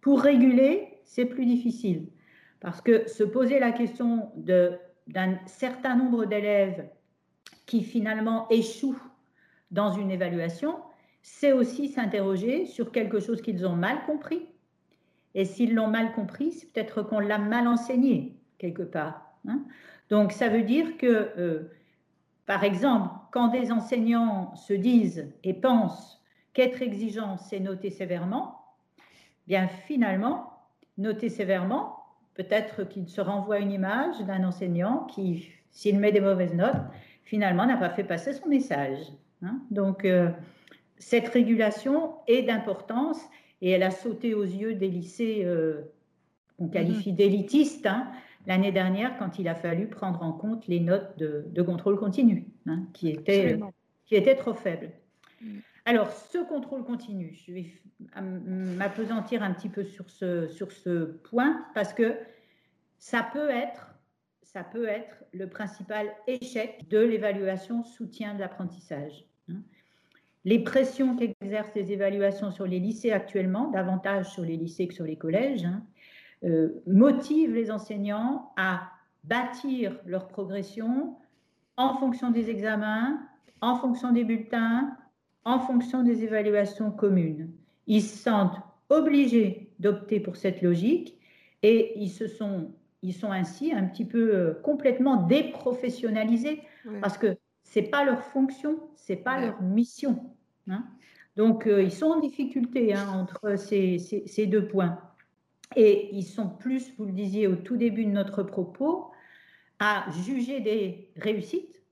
Pour 0.01 0.21
réguler, 0.21 0.99
c'est 1.05 1.25
plus 1.25 1.47
difficile 1.47 2.07
parce 2.61 2.81
que 2.81 3.09
se 3.09 3.23
poser 3.23 3.59
la 3.59 3.73
question 3.73 4.31
d'un 4.37 5.39
certain 5.47 5.97
nombre 5.97 6.25
d'élèves 6.25 6.89
qui 7.67 7.83
finalement 7.83 8.49
échouent 8.49 9.03
dans 9.71 9.93
une 9.93 10.11
évaluation, 10.11 10.77
c'est 11.23 11.53
aussi 11.53 11.89
s'interroger 11.89 12.67
sur 12.67 12.93
quelque 12.93 13.19
chose 13.19 13.43
qu'ils 13.43 13.67
ont 13.67 13.75
mal 13.75 14.05
compris. 14.07 14.47
Et 15.35 15.45
s'ils 15.45 15.75
l'ont 15.75 15.89
mal 15.89 16.13
compris, 16.13 16.53
c'est 16.53 16.73
peut-être 16.73 17.03
qu'on 17.03 17.19
l'a 17.19 17.39
mal 17.39 17.67
enseigné 17.67 18.37
quelque 18.59 18.85
part. 18.85 19.23
Hein. 19.47 19.63
Donc 20.09 20.33
ça 20.33 20.49
veut 20.49 20.63
dire 20.63 20.97
que, 20.97 21.33
euh, 21.37 21.71
par 22.47 22.65
exemple, 22.65 23.11
quand 23.33 23.49
des 23.49 23.73
enseignants 23.73 24.55
se 24.55 24.73
disent 24.73 25.33
et 25.43 25.53
pensent 25.53 26.23
qu'être 26.55 26.81
exigeant, 26.81 27.37
c'est 27.37 27.61
noter 27.61 27.91
sévèrement, 27.91 28.61
bien 29.47 29.69
finalement, 29.69 30.53
noter 30.97 31.29
sévèrement, 31.29 31.97
peut-être 32.35 32.85
qu'il 32.85 33.09
se 33.09 33.21
renvoie 33.21 33.59
une 33.59 33.73
image 33.73 34.19
d'un 34.21 34.45
enseignant 34.45 35.05
qui, 35.05 35.51
s'il 35.71 35.99
met 35.99 36.13
des 36.13 36.21
mauvaises 36.21 36.55
notes, 36.55 36.83
finalement 37.27 37.67
n'a 37.67 37.77
pas 37.77 37.91
fait 37.91 38.05
passer 38.05 38.33
son 38.33 38.49
message. 38.49 39.01
Hein. 39.43 39.61
Donc, 39.71 40.07
euh, 40.07 40.31
cette 40.97 41.29
régulation 41.29 42.15
est 42.27 42.43
d'importance 42.43 43.21
et 43.61 43.71
elle 43.71 43.83
a 43.83 43.91
sauté 43.91 44.33
aux 44.33 44.45
yeux 44.45 44.75
des 44.75 44.89
lycées 44.89 45.43
euh, 45.45 45.83
qu'on 46.57 46.69
qualifie 46.69 47.11
mhm. 47.11 47.17
d'élitistes 47.17 47.87
hein, 47.87 48.11
l'année 48.47 48.73
dernière 48.73 49.19
quand 49.19 49.39
il 49.39 49.49
a 49.49 49.55
fallu 49.55 49.89
prendre 49.89 50.23
en 50.23 50.33
compte 50.33 50.67
les 50.69 50.81
notes 50.81 51.19
de, 51.19 51.63
contrôle 51.63 51.99
continu, 51.99 52.47
hein, 52.67 52.85
qui, 52.95 53.11
étaient, 53.11 53.59
qui 54.07 54.15
étaient 54.15 54.37
trop 54.37 54.55
faibles. 54.55 54.91
Mm. 55.43 55.59
Alors, 55.85 56.11
ce 56.11 56.39
contrôle 56.39 56.85
continu, 56.85 57.37
je 57.47 57.53
vais 57.53 57.67
m'apesantir 58.21 59.43
un 59.43 59.53
petit 59.53 59.69
peu 59.69 59.85
sur 59.85 60.11
ce, 60.11 60.49
sur 60.49 60.73
ce 60.73 61.05
point 61.05 61.65
parce 61.75 61.93
que 61.93 62.17
ça 62.99 63.23
peut 63.33 63.51
être, 63.51 63.96
ça 64.57 64.65
peut 64.65 64.89
être 64.89 65.23
le 65.35 65.51
principal 65.51 66.07
échec 66.27 66.89
de 66.89 66.99
l'évaluation 66.99 67.83
soutien 67.83 68.33
de 68.33 68.41
l'apprentissage. 68.41 69.27
Hein. 69.51 69.61
Les 70.47 70.61
pressions 70.61 71.15
qu'exercent 71.15 71.75
les 71.75 71.93
évaluations 71.93 72.51
sur 72.51 72.67
les 72.67 72.79
lycées 72.79 73.13
actuellement, 73.13 73.69
davantage 73.71 74.31
sur 74.31 74.45
les 74.45 74.57
lycées 74.57 74.89
que 74.89 74.95
sur 74.95 75.05
les 75.05 75.19
collèges, 75.19 75.67
hein, 75.67 75.83
euh, 76.45 76.71
motivent 76.87 77.53
les 77.53 77.71
enseignants 77.71 78.51
à 78.57 78.89
bâtir 79.25 80.01
leur 80.07 80.27
progression 80.27 81.19
en 81.77 81.99
fonction 81.99 82.31
des 82.31 82.49
examens, 82.49 83.21
en 83.61 83.77
fonction 83.77 84.11
des 84.11 84.25
bulletins, 84.25 84.97
en 85.45 85.59
fonction 85.59 86.03
des 86.03 86.25
évaluations 86.25 86.91
communes. 86.91 87.51
Ils 87.87 88.01
se 88.01 88.17
sentent 88.17 88.57
obligés 88.89 89.71
d'opter 89.81 90.19
pour 90.19 90.37
cette 90.37 90.63
logique 90.63 91.19
et 91.63 91.93
ils 92.01 92.09
se 92.09 92.27
sont, 92.27 92.71
ils 93.07 93.15
sont 93.15 93.31
ainsi 93.31 93.73
un 93.73 93.85
petit 93.85 94.05
peu 94.05 94.35
euh, 94.35 94.55
complètement 94.63 95.17
déprofessionnalisés 95.17 96.63
parce 97.01 97.19
que 97.19 97.37
c'est 97.63 97.83
pas 97.83 98.05
leur 98.05 98.23
fonction, 98.23 98.79
c'est 98.95 99.17
pas 99.17 99.41
leur 99.41 99.61
mission. 99.63 100.31
Hein. 100.69 100.85
Donc 101.37 101.67
euh, 101.67 101.83
ils 101.83 101.93
sont 101.93 102.07
en 102.07 102.21
difficulté 102.21 102.95
hein, 102.95 103.09
entre 103.13 103.57
ces, 103.57 103.99
ces, 103.99 104.47
deux 104.47 104.67
points 104.67 104.99
et 105.75 106.15
ils 106.15 106.25
sont 106.25 106.49
plus, 106.49 106.93
vous 106.97 107.07
le 107.07 107.13
disiez 107.13 107.47
au 107.47 107.57
tout 107.57 107.77
début 107.77 108.05
de 108.05 108.11
notre 108.11 108.43
propos, 108.43 109.11
à 109.79 110.07
juger 110.25 110.61
des 110.61 111.11
réussites 111.17 111.83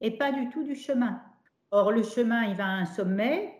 et 0.00 0.10
pas 0.10 0.32
du 0.32 0.48
tout 0.50 0.62
du 0.64 0.74
chemin. 0.74 1.22
Or 1.70 1.92
le 1.92 2.02
chemin, 2.02 2.44
il 2.44 2.56
va 2.56 2.66
à 2.66 2.72
un 2.72 2.84
sommet. 2.84 3.54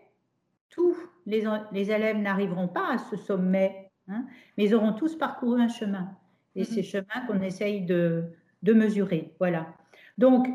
Tous 0.69 0.95
les, 1.25 1.43
les 1.71 1.91
élèves 1.91 2.17
n'arriveront 2.17 2.67
pas 2.67 2.93
à 2.93 2.97
ce 2.97 3.15
sommet 3.15 3.83
Hein, 4.07 4.25
mais 4.57 4.65
ils 4.65 4.75
auront 4.75 4.93
tous 4.93 5.15
parcouru 5.15 5.61
un 5.61 5.67
chemin. 5.67 6.11
Et 6.55 6.63
c'est 6.63 6.83
ce 6.83 6.97
chemin 6.97 7.25
qu'on 7.27 7.41
essaye 7.41 7.81
de, 7.81 8.25
de, 8.61 8.73
mesurer. 8.73 9.33
Voilà. 9.39 9.73
Donc, 10.17 10.47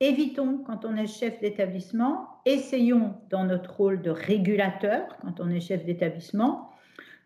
évitons, 0.00 0.58
quand 0.58 0.84
on 0.84 0.96
est 0.96 1.06
chef 1.06 1.40
d'établissement, 1.40 2.40
essayons 2.44 3.14
dans 3.30 3.44
notre 3.44 3.74
rôle 3.74 4.02
de 4.02 4.10
régulateur, 4.10 5.16
quand 5.20 5.40
on 5.40 5.50
est 5.50 5.60
chef 5.60 5.84
d'établissement, 5.84 6.70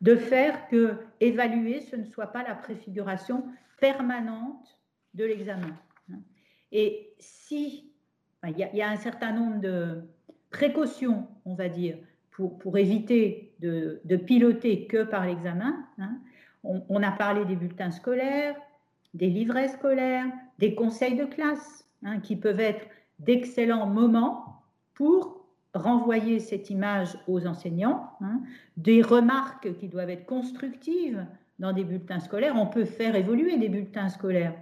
de 0.00 0.16
faire 0.16 0.69
que 0.69 0.97
évaluer, 1.21 1.83
ce 1.83 1.97
ne 1.97 2.04
soit 2.04 2.28
pas 2.28 2.42
la 2.42 2.54
préfiguration 2.54 3.45
permanente 3.80 4.78
de 5.14 5.25
l'examen. 5.25 5.76
Et 6.73 7.14
si 7.19 7.92
il 8.47 8.57
y, 8.57 8.76
y, 8.76 8.83
a 8.83 8.88
un 8.88 8.97
certain 8.97 9.33
nombre 9.33 9.61
de 9.61 10.02
précautions, 10.50 11.28
on 11.45 11.54
va 11.54 11.69
dire, 11.69 11.99
pour, 12.30 12.78
éviter 12.78 13.54
de, 13.61 14.16
piloter 14.16 14.87
que 14.87 15.02
par 15.02 15.26
l'examen. 15.26 15.87
Hein. 15.99 16.19
On, 16.62 17.02
a 17.02 17.11
parlé 17.11 17.45
des 17.47 17.57
bulletins 17.57 17.90
scolaires, 17.90 18.55
des 19.14 19.29
livrets 19.29 19.69
scolaires, 19.69 20.26
des 20.59 20.75
conseils 20.75 21.17
de 21.17 21.25
classe, 21.25 21.87
hein, 22.05 22.21
qui 22.21 22.37
peuvent 22.37 22.61
être 22.61 22.87
d'excellents 23.19 23.87
moments 23.87 24.62
pour 24.95 25.47
renvoyer 25.75 26.40
cette 26.40 26.69
image 26.69 27.17
aux 27.29 27.47
enseignants, 27.47 28.11
hein. 28.21 28.40
des 28.76 29.02
remarques 29.02 29.75
qui 29.79 29.88
doivent 29.88 30.11
être 30.11 30.26
constructives 30.26 31.26
dans 31.59 31.73
des 31.73 31.85
bulletins 31.85 32.21
scolaires. 32.21 32.57
On 32.57 32.67
peut 32.67 32.85
faire 32.85 33.14
évoluer 33.14 33.57
des 33.57 33.69
bulletins 33.69 34.09
scolaires 34.09 34.55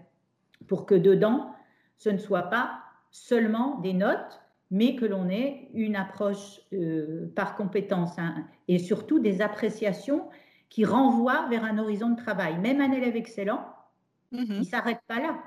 pour 0.67 0.87
que 0.87 0.95
dedans, 0.95 1.55
ce 1.97 2.11
ne 2.11 2.19
soit 2.19 2.51
pas 2.51 2.81
seulement 3.11 3.79
des 3.81 3.95
notes, 3.95 4.41
mais 4.71 4.97
que 4.97 5.07
l'on 5.07 5.29
ait 5.31 5.69
une 5.73 5.97
approche 5.97 6.61
euh, 6.73 7.33
par 7.35 7.57
compétence 7.57 8.19
hein, 8.19 8.45
et 8.69 8.79
surtout 8.79 9.19
des 9.19 9.41
appréciations 9.41 10.29
qui 10.69 10.85
renvoient 10.85 11.47
vers 11.49 11.65
un 11.65 11.79
horizon 11.79 12.11
de 12.11 12.17
travail. 12.17 12.59
Même 12.59 12.81
un 12.81 12.93
élève 12.93 13.17
excellent, 13.17 13.65
mm-hmm. 14.33 14.47
il 14.49 14.59
ne 14.59 14.65
s'arrête 14.65 15.01
pas 15.07 15.21
là. 15.21 15.39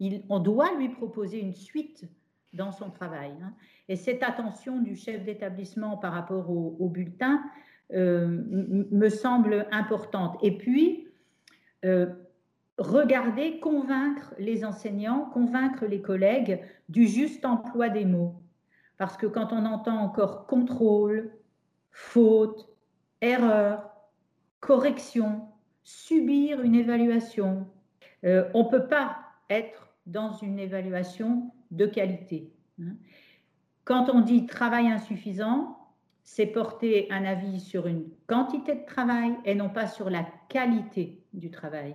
Il, 0.00 0.24
on 0.28 0.40
doit 0.40 0.74
lui 0.74 0.88
proposer 0.88 1.40
une 1.40 1.54
suite 1.54 2.06
dans 2.52 2.72
son 2.72 2.90
travail. 2.90 3.32
Hein. 3.42 3.52
Et 3.88 3.96
cette 3.96 4.22
attention 4.22 4.80
du 4.80 4.96
chef 4.96 5.24
d'établissement 5.24 5.96
par 5.96 6.12
rapport 6.12 6.50
au, 6.50 6.88
bulletin 6.88 7.42
euh, 7.92 8.42
me 8.90 9.08
semble 9.08 9.66
importante. 9.70 10.38
Et 10.42 10.56
puis, 10.56 11.06
euh, 11.84 12.06
regarder, 12.78 13.60
convaincre 13.60 14.34
les 14.38 14.64
enseignants, 14.64 15.30
convaincre 15.32 15.86
les 15.86 16.02
collègues 16.02 16.60
du 16.88 17.06
juste 17.06 17.44
emploi 17.44 17.88
des 17.88 18.04
mots. 18.04 18.34
Parce 18.98 19.16
que 19.16 19.26
quand 19.26 19.52
on 19.52 19.64
entend 19.66 19.98
encore 19.98 20.46
contrôle, 20.46 21.30
faute, 21.92 22.68
erreur, 23.20 23.90
correction, 24.66 25.42
subir 25.84 26.60
une 26.60 26.74
évaluation, 26.74 27.68
euh, 28.24 28.50
on 28.52 28.64
ne 28.64 28.68
peut 28.68 28.88
pas 28.88 29.16
être 29.48 29.94
dans 30.06 30.32
une 30.32 30.58
évaluation 30.58 31.52
de 31.70 31.86
qualité. 31.86 32.52
Hein. 32.80 32.96
Quand 33.84 34.10
on 34.12 34.22
dit 34.22 34.46
travail 34.46 34.88
insuffisant, 34.88 35.78
c'est 36.24 36.46
porter 36.46 37.06
un 37.12 37.24
avis 37.24 37.60
sur 37.60 37.86
une 37.86 38.08
quantité 38.26 38.74
de 38.74 38.84
travail 38.84 39.36
et 39.44 39.54
non 39.54 39.68
pas 39.68 39.86
sur 39.86 40.10
la 40.10 40.26
qualité 40.48 41.22
du 41.32 41.52
travail. 41.52 41.94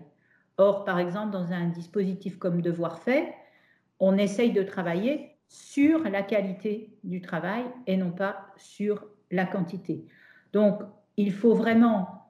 Or, 0.57 0.85
par 0.85 0.97
exemple, 0.97 1.31
dans 1.31 1.51
un 1.51 1.67
dispositif 1.67 2.37
comme 2.37 2.61
Devoir 2.61 2.99
fait, 2.99 3.33
on 3.99 4.17
essaye 4.17 4.53
de 4.53 4.63
travailler 4.63 5.31
sur 5.49 6.03
la 6.03 6.21
qualité 6.21 6.95
du 7.03 7.19
travail 7.19 7.65
et 7.85 7.97
non 7.97 8.11
pas 8.11 8.45
sur 8.55 9.05
la 9.29 9.45
quantité. 9.45 10.05
Donc, 10.53 10.81
il 11.17 11.33
faut 11.33 11.53
vraiment 11.53 12.20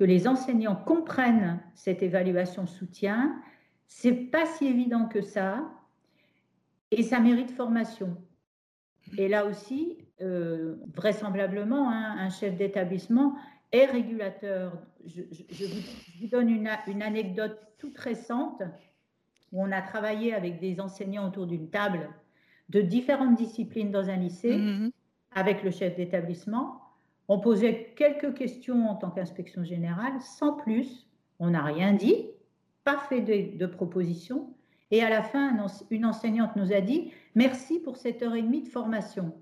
que 0.00 0.04
les 0.06 0.26
enseignants 0.26 0.76
comprennent 0.76 1.60
cette 1.74 2.02
évaluation 2.02 2.66
soutien. 2.66 3.38
C'est 3.86 4.14
pas 4.14 4.46
si 4.46 4.66
évident 4.66 5.04
que 5.04 5.20
ça 5.20 5.70
et 6.90 7.02
ça 7.02 7.20
mérite 7.20 7.50
formation. 7.50 8.16
Et 9.18 9.28
là 9.28 9.44
aussi, 9.44 9.98
euh, 10.22 10.76
vraisemblablement, 10.94 11.90
hein, 11.90 12.16
un 12.16 12.30
chef 12.30 12.56
d'établissement 12.56 13.36
est 13.72 13.84
régulateur. 13.84 14.72
Je, 15.04 15.20
vous, 15.20 16.28
donne 16.28 16.48
une, 16.48 16.70
une, 16.86 17.02
anecdote 17.02 17.60
toute 17.76 17.98
récente 17.98 18.62
où 19.52 19.62
on 19.62 19.70
a 19.70 19.82
travaillé 19.82 20.32
avec 20.32 20.60
des 20.60 20.80
enseignants 20.80 21.28
autour 21.28 21.46
d'une 21.46 21.68
table 21.68 22.08
de 22.70 22.80
différentes 22.80 23.36
disciplines 23.36 23.90
dans 23.90 24.08
un 24.08 24.16
lycée 24.16 24.56
mhm. 24.56 24.92
avec 25.34 25.62
le 25.62 25.70
chef 25.70 25.94
d'établissement. 25.94 26.89
On 27.32 27.38
posait 27.38 27.92
quelques 27.94 28.34
questions 28.34 28.90
en 28.90 28.96
tant 28.96 29.10
qu'inspection 29.10 29.62
générale, 29.62 30.20
sans 30.20 30.54
plus. 30.54 31.06
On 31.38 31.50
n'a 31.50 31.62
rien 31.62 31.92
dit, 31.92 32.26
pas 32.82 32.98
fait 32.98 33.20
de, 33.20 33.66
propositions. 33.66 34.52
Et 34.90 35.00
à 35.04 35.08
la 35.08 35.22
fin, 35.22 35.56
une 35.90 36.06
enseignante 36.06 36.56
nous 36.56 36.72
a 36.72 36.80
dit 36.80 37.12
Merci 37.36 37.78
pour 37.78 37.98
cette 37.98 38.20
heure 38.22 38.34
et 38.34 38.42
demie 38.42 38.62
de 38.62 38.68
formation. 38.68 39.32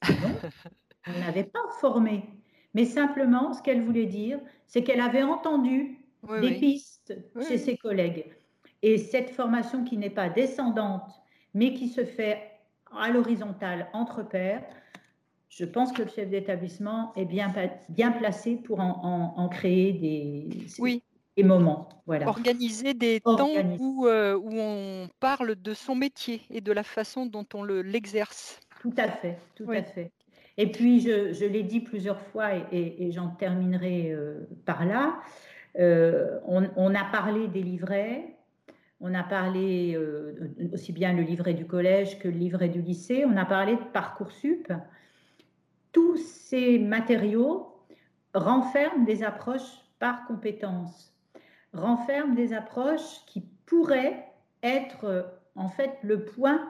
on 0.02 1.20
n'avait 1.20 1.44
pas 1.44 1.60
formé. 1.78 2.24
Mais 2.72 2.86
simplement, 2.86 3.52
ce 3.52 3.60
qu'elle 3.60 3.82
voulait 3.82 4.06
dire, 4.06 4.40
c'est 4.66 4.82
qu'elle 4.82 5.02
avait 5.02 5.22
entendu 5.22 5.98
des 6.40 6.54
pistes 6.54 7.14
chez 7.48 7.58
ses 7.58 7.76
collègues. 7.76 8.24
Et 8.80 8.96
cette 8.96 9.28
formation 9.28 9.84
qui 9.84 9.98
n'est 9.98 10.08
pas 10.08 10.30
descendante, 10.30 11.20
mais 11.52 11.74
qui 11.74 11.88
se 11.88 12.06
fait 12.06 12.50
à 12.98 13.10
l'horizontale 13.10 13.88
entre 13.92 14.22
pairs, 14.22 14.64
je 15.52 15.66
pense 15.66 15.92
que 15.92 16.02
le 16.02 16.08
chef 16.08 16.30
d'établissement 16.30 17.12
est 17.14 17.26
bien, 17.26 17.52
bien 17.90 18.10
placé 18.10 18.56
pour 18.56 18.80
en, 18.80 19.48
créer 19.50 19.92
des, 19.92 20.48
oui. 20.78 21.02
des 21.36 21.42
moments. 21.42 21.90
Voilà. 22.06 22.26
Organiser 22.26 22.94
des 22.94 23.20
temps 23.20 23.50
où, 23.78 24.06
euh, 24.06 24.34
où, 24.34 24.50
on 24.54 25.08
parle 25.20 25.56
de 25.56 25.74
son 25.74 25.94
métier 25.94 26.40
et 26.50 26.62
de 26.62 26.72
la 26.72 26.82
façon 26.82 27.26
dont 27.26 27.44
on 27.52 27.64
l'exerce. 27.64 28.60
tout 28.80 28.94
à 28.96 29.08
fait, 29.08 29.36
tout 29.54 29.70
à 29.70 29.82
fait. 29.82 30.10
Et 30.56 30.72
puis, 30.72 31.00
je, 31.00 31.34
je 31.34 31.44
l'ai 31.44 31.62
dit 31.62 31.80
plusieurs 31.80 32.20
fois 32.20 32.54
et, 32.72 33.06
et, 33.06 33.12
j'en 33.12 33.28
terminerai 33.28 34.10
euh, 34.10 34.48
par 34.64 34.86
là. 34.86 35.20
Euh, 35.78 36.38
on, 36.46 36.66
on, 36.76 36.94
a 36.94 37.04
parlé 37.04 37.48
des 37.48 37.62
livrets, 37.62 38.36
on 39.00 39.14
a 39.14 39.22
parlé 39.22 39.98
aussi 40.72 40.92
bien 40.92 41.12
le 41.12 41.22
livret 41.22 41.54
du 41.54 41.66
collège 41.66 42.18
que 42.18 42.28
le 42.28 42.38
livret 42.38 42.68
du 42.68 42.80
lycée. 42.80 43.24
On 43.26 43.36
a 43.36 43.44
parlé 43.44 43.74
de 43.74 43.82
Parcoursup. 43.92 44.72
Tous 45.92 46.16
ces 46.16 46.78
matériaux 46.78 47.72
renferment 48.34 49.04
des 49.04 49.22
approches 49.22 49.84
par 49.98 50.26
compétences, 50.26 51.14
renferment 51.72 52.34
des 52.34 52.52
approches 52.52 53.24
qui 53.26 53.42
pourraient 53.66 54.26
être 54.62 55.38
en 55.54 55.68
fait 55.68 55.98
le 56.02 56.24
point 56.24 56.68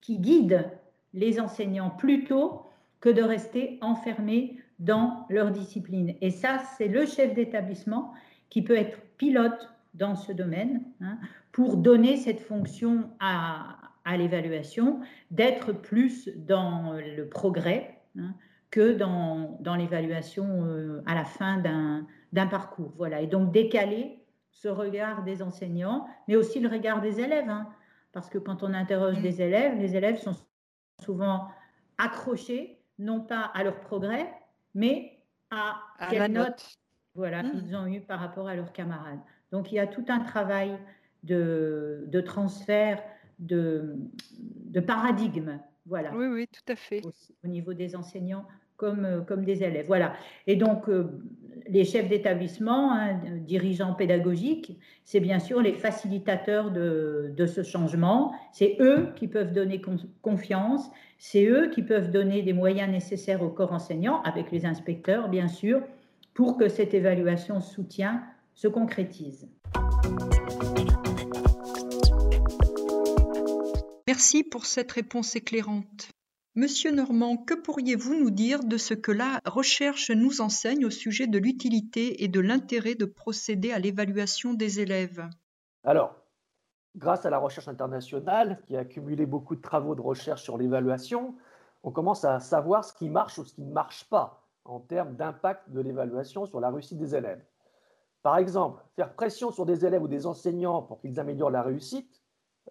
qui 0.00 0.18
guide 0.18 0.70
les 1.12 1.40
enseignants 1.40 1.90
plutôt 1.90 2.66
que 3.00 3.08
de 3.08 3.22
rester 3.22 3.78
enfermés 3.80 4.58
dans 4.78 5.26
leur 5.28 5.50
discipline. 5.50 6.14
Et 6.20 6.30
ça, 6.30 6.58
c'est 6.76 6.88
le 6.88 7.06
chef 7.06 7.34
d'établissement 7.34 8.12
qui 8.48 8.62
peut 8.62 8.76
être 8.76 8.98
pilote 9.16 9.68
dans 9.94 10.16
ce 10.16 10.32
domaine 10.32 10.82
hein, 11.00 11.18
pour 11.52 11.76
donner 11.76 12.16
cette 12.16 12.40
fonction 12.40 13.10
à, 13.20 13.76
à 14.04 14.16
l'évaluation, 14.16 15.00
d'être 15.30 15.72
plus 15.72 16.28
dans 16.36 16.94
le 16.94 17.28
progrès 17.28 17.99
hein, 18.18 18.34
que 18.70 18.92
dans, 18.92 19.58
dans 19.60 19.74
l'évaluation 19.76 20.64
euh, 20.66 21.02
à 21.06 21.14
la 21.14 21.24
fin 21.24 21.58
d'un 21.58 22.46
parcours. 22.46 22.92
Voilà. 22.96 23.20
Et 23.20 23.26
donc 23.26 23.52
décaler 23.52 24.24
ce 24.50 24.68
regard 24.68 25.22
des 25.24 25.42
enseignants, 25.42 26.06
mais 26.28 26.36
aussi 26.36 26.60
le 26.60 26.68
regard 26.68 27.00
des 27.00 27.20
élèves. 27.20 27.48
Hein. 27.48 27.68
parce 28.12 28.28
que 28.28 28.38
quand 28.38 28.62
on 28.64 28.74
interroge 28.74 29.20
des 29.20 29.40
élèves, 29.40 29.78
les 29.78 29.94
élèves 29.96 30.18
sont 30.18 30.34
souvent 31.00 31.48
accrochés, 31.98 32.80
non 32.98 33.20
pas 33.20 33.42
à 33.54 33.62
leur 33.62 33.80
progrès, 33.80 34.32
mais 34.74 35.22
à, 35.50 35.80
À 35.98 36.06
quelle 36.08 36.18
la 36.18 36.28
note, 36.28 36.48
note. 36.48 36.78
voilà, 37.14 37.42
Mm. 37.42 37.50
qu'ils 37.50 37.76
ont 37.76 37.86
eu 37.86 38.00
par 38.00 38.18
rapport 38.20 38.48
à 38.48 38.54
leurs 38.54 38.72
camarades. 38.72 39.20
Donc 39.52 39.72
il 39.72 39.76
y 39.76 39.78
a 39.78 39.86
tout 39.86 40.04
un 40.08 40.20
travail 40.20 40.76
de, 41.22 42.04
de 42.08 42.20
transfert, 42.20 43.02
de, 43.38 43.94
de 44.40 44.80
paradigme, 44.80 45.58
voilà 45.90 46.14
Oui, 46.14 46.26
oui, 46.26 46.46
tout 46.46 46.72
à 46.72 46.76
fait. 46.76 47.04
aussi 47.04 47.34
au 47.44 47.48
niveau 47.48 47.74
des 47.74 47.94
enseignants 47.96 48.46
comme, 48.78 49.04
euh, 49.04 49.20
comme 49.20 49.44
des 49.44 49.62
élèves. 49.62 49.84
Voilà. 49.86 50.14
Et 50.46 50.56
donc, 50.56 50.88
euh, 50.88 51.04
les 51.68 51.84
chefs 51.84 52.08
d'établissement, 52.08 52.92
hein, 52.94 53.20
dirigeants 53.40 53.92
pédagogiques, 53.92 54.78
c'est 55.04 55.20
bien 55.20 55.38
sûr 55.38 55.60
les 55.60 55.74
facilitateurs 55.74 56.70
de, 56.70 57.30
de 57.36 57.46
ce 57.46 57.62
changement. 57.62 58.32
C'est 58.52 58.76
eux 58.80 59.08
qui 59.16 59.28
peuvent 59.28 59.52
donner 59.52 59.82
con- 59.82 59.98
confiance, 60.22 60.90
c'est 61.18 61.44
eux 61.44 61.68
qui 61.68 61.82
peuvent 61.82 62.10
donner 62.10 62.42
des 62.42 62.54
moyens 62.54 62.90
nécessaires 62.90 63.42
au 63.42 63.50
corps 63.50 63.72
enseignant, 63.74 64.22
avec 64.22 64.50
les 64.50 64.64
inspecteurs, 64.64 65.28
bien 65.28 65.48
sûr, 65.48 65.82
pour 66.32 66.56
que 66.56 66.68
cette 66.68 66.94
évaluation 66.94 67.60
soutien 67.60 68.22
se 68.54 68.68
concrétise. 68.68 69.46
Merci 74.20 74.44
pour 74.44 74.66
cette 74.66 74.92
réponse 74.92 75.34
éclairante. 75.34 76.10
Monsieur 76.54 76.92
Normand, 76.92 77.38
que 77.38 77.54
pourriez-vous 77.54 78.16
nous 78.16 78.30
dire 78.30 78.62
de 78.62 78.76
ce 78.76 78.92
que 78.92 79.12
la 79.12 79.40
recherche 79.46 80.10
nous 80.10 80.42
enseigne 80.42 80.84
au 80.84 80.90
sujet 80.90 81.26
de 81.26 81.38
l'utilité 81.38 82.22
et 82.22 82.28
de 82.28 82.38
l'intérêt 82.38 82.94
de 82.94 83.06
procéder 83.06 83.72
à 83.72 83.78
l'évaluation 83.78 84.52
des 84.52 84.78
élèves? 84.78 85.26
Alors, 85.84 86.14
grâce 86.96 87.24
à 87.24 87.30
la 87.30 87.38
recherche 87.38 87.68
internationale, 87.68 88.60
qui 88.66 88.76
a 88.76 88.80
accumulé 88.80 89.24
beaucoup 89.24 89.56
de 89.56 89.62
travaux 89.62 89.94
de 89.94 90.02
recherche 90.02 90.42
sur 90.42 90.58
l'évaluation, 90.58 91.34
on 91.82 91.90
commence 91.90 92.22
à 92.26 92.40
savoir 92.40 92.84
ce 92.84 92.92
qui 92.92 93.08
marche 93.08 93.38
ou 93.38 93.46
ce 93.46 93.54
qui 93.54 93.62
ne 93.62 93.72
marche 93.72 94.04
pas 94.10 94.46
en 94.66 94.80
termes 94.80 95.16
d'impact 95.16 95.70
de 95.70 95.80
l'évaluation 95.80 96.44
sur 96.44 96.60
la 96.60 96.68
réussite 96.68 96.98
des 96.98 97.14
élèves. 97.14 97.42
Par 98.22 98.36
exemple, 98.36 98.84
faire 98.96 99.14
pression 99.14 99.50
sur 99.50 99.64
des 99.64 99.86
élèves 99.86 100.02
ou 100.02 100.08
des 100.08 100.26
enseignants 100.26 100.82
pour 100.82 101.00
qu'ils 101.00 101.18
améliorent 101.18 101.48
la 101.48 101.62
réussite 101.62 102.20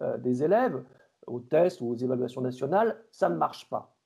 euh, 0.00 0.16
des 0.16 0.44
élèves 0.44 0.84
aux 1.26 1.40
tests 1.40 1.80
ou 1.80 1.90
aux 1.90 1.96
évaluations 1.96 2.40
nationales, 2.40 3.02
ça 3.10 3.28
ne 3.28 3.36
marche 3.36 3.68
pas. 3.68 3.96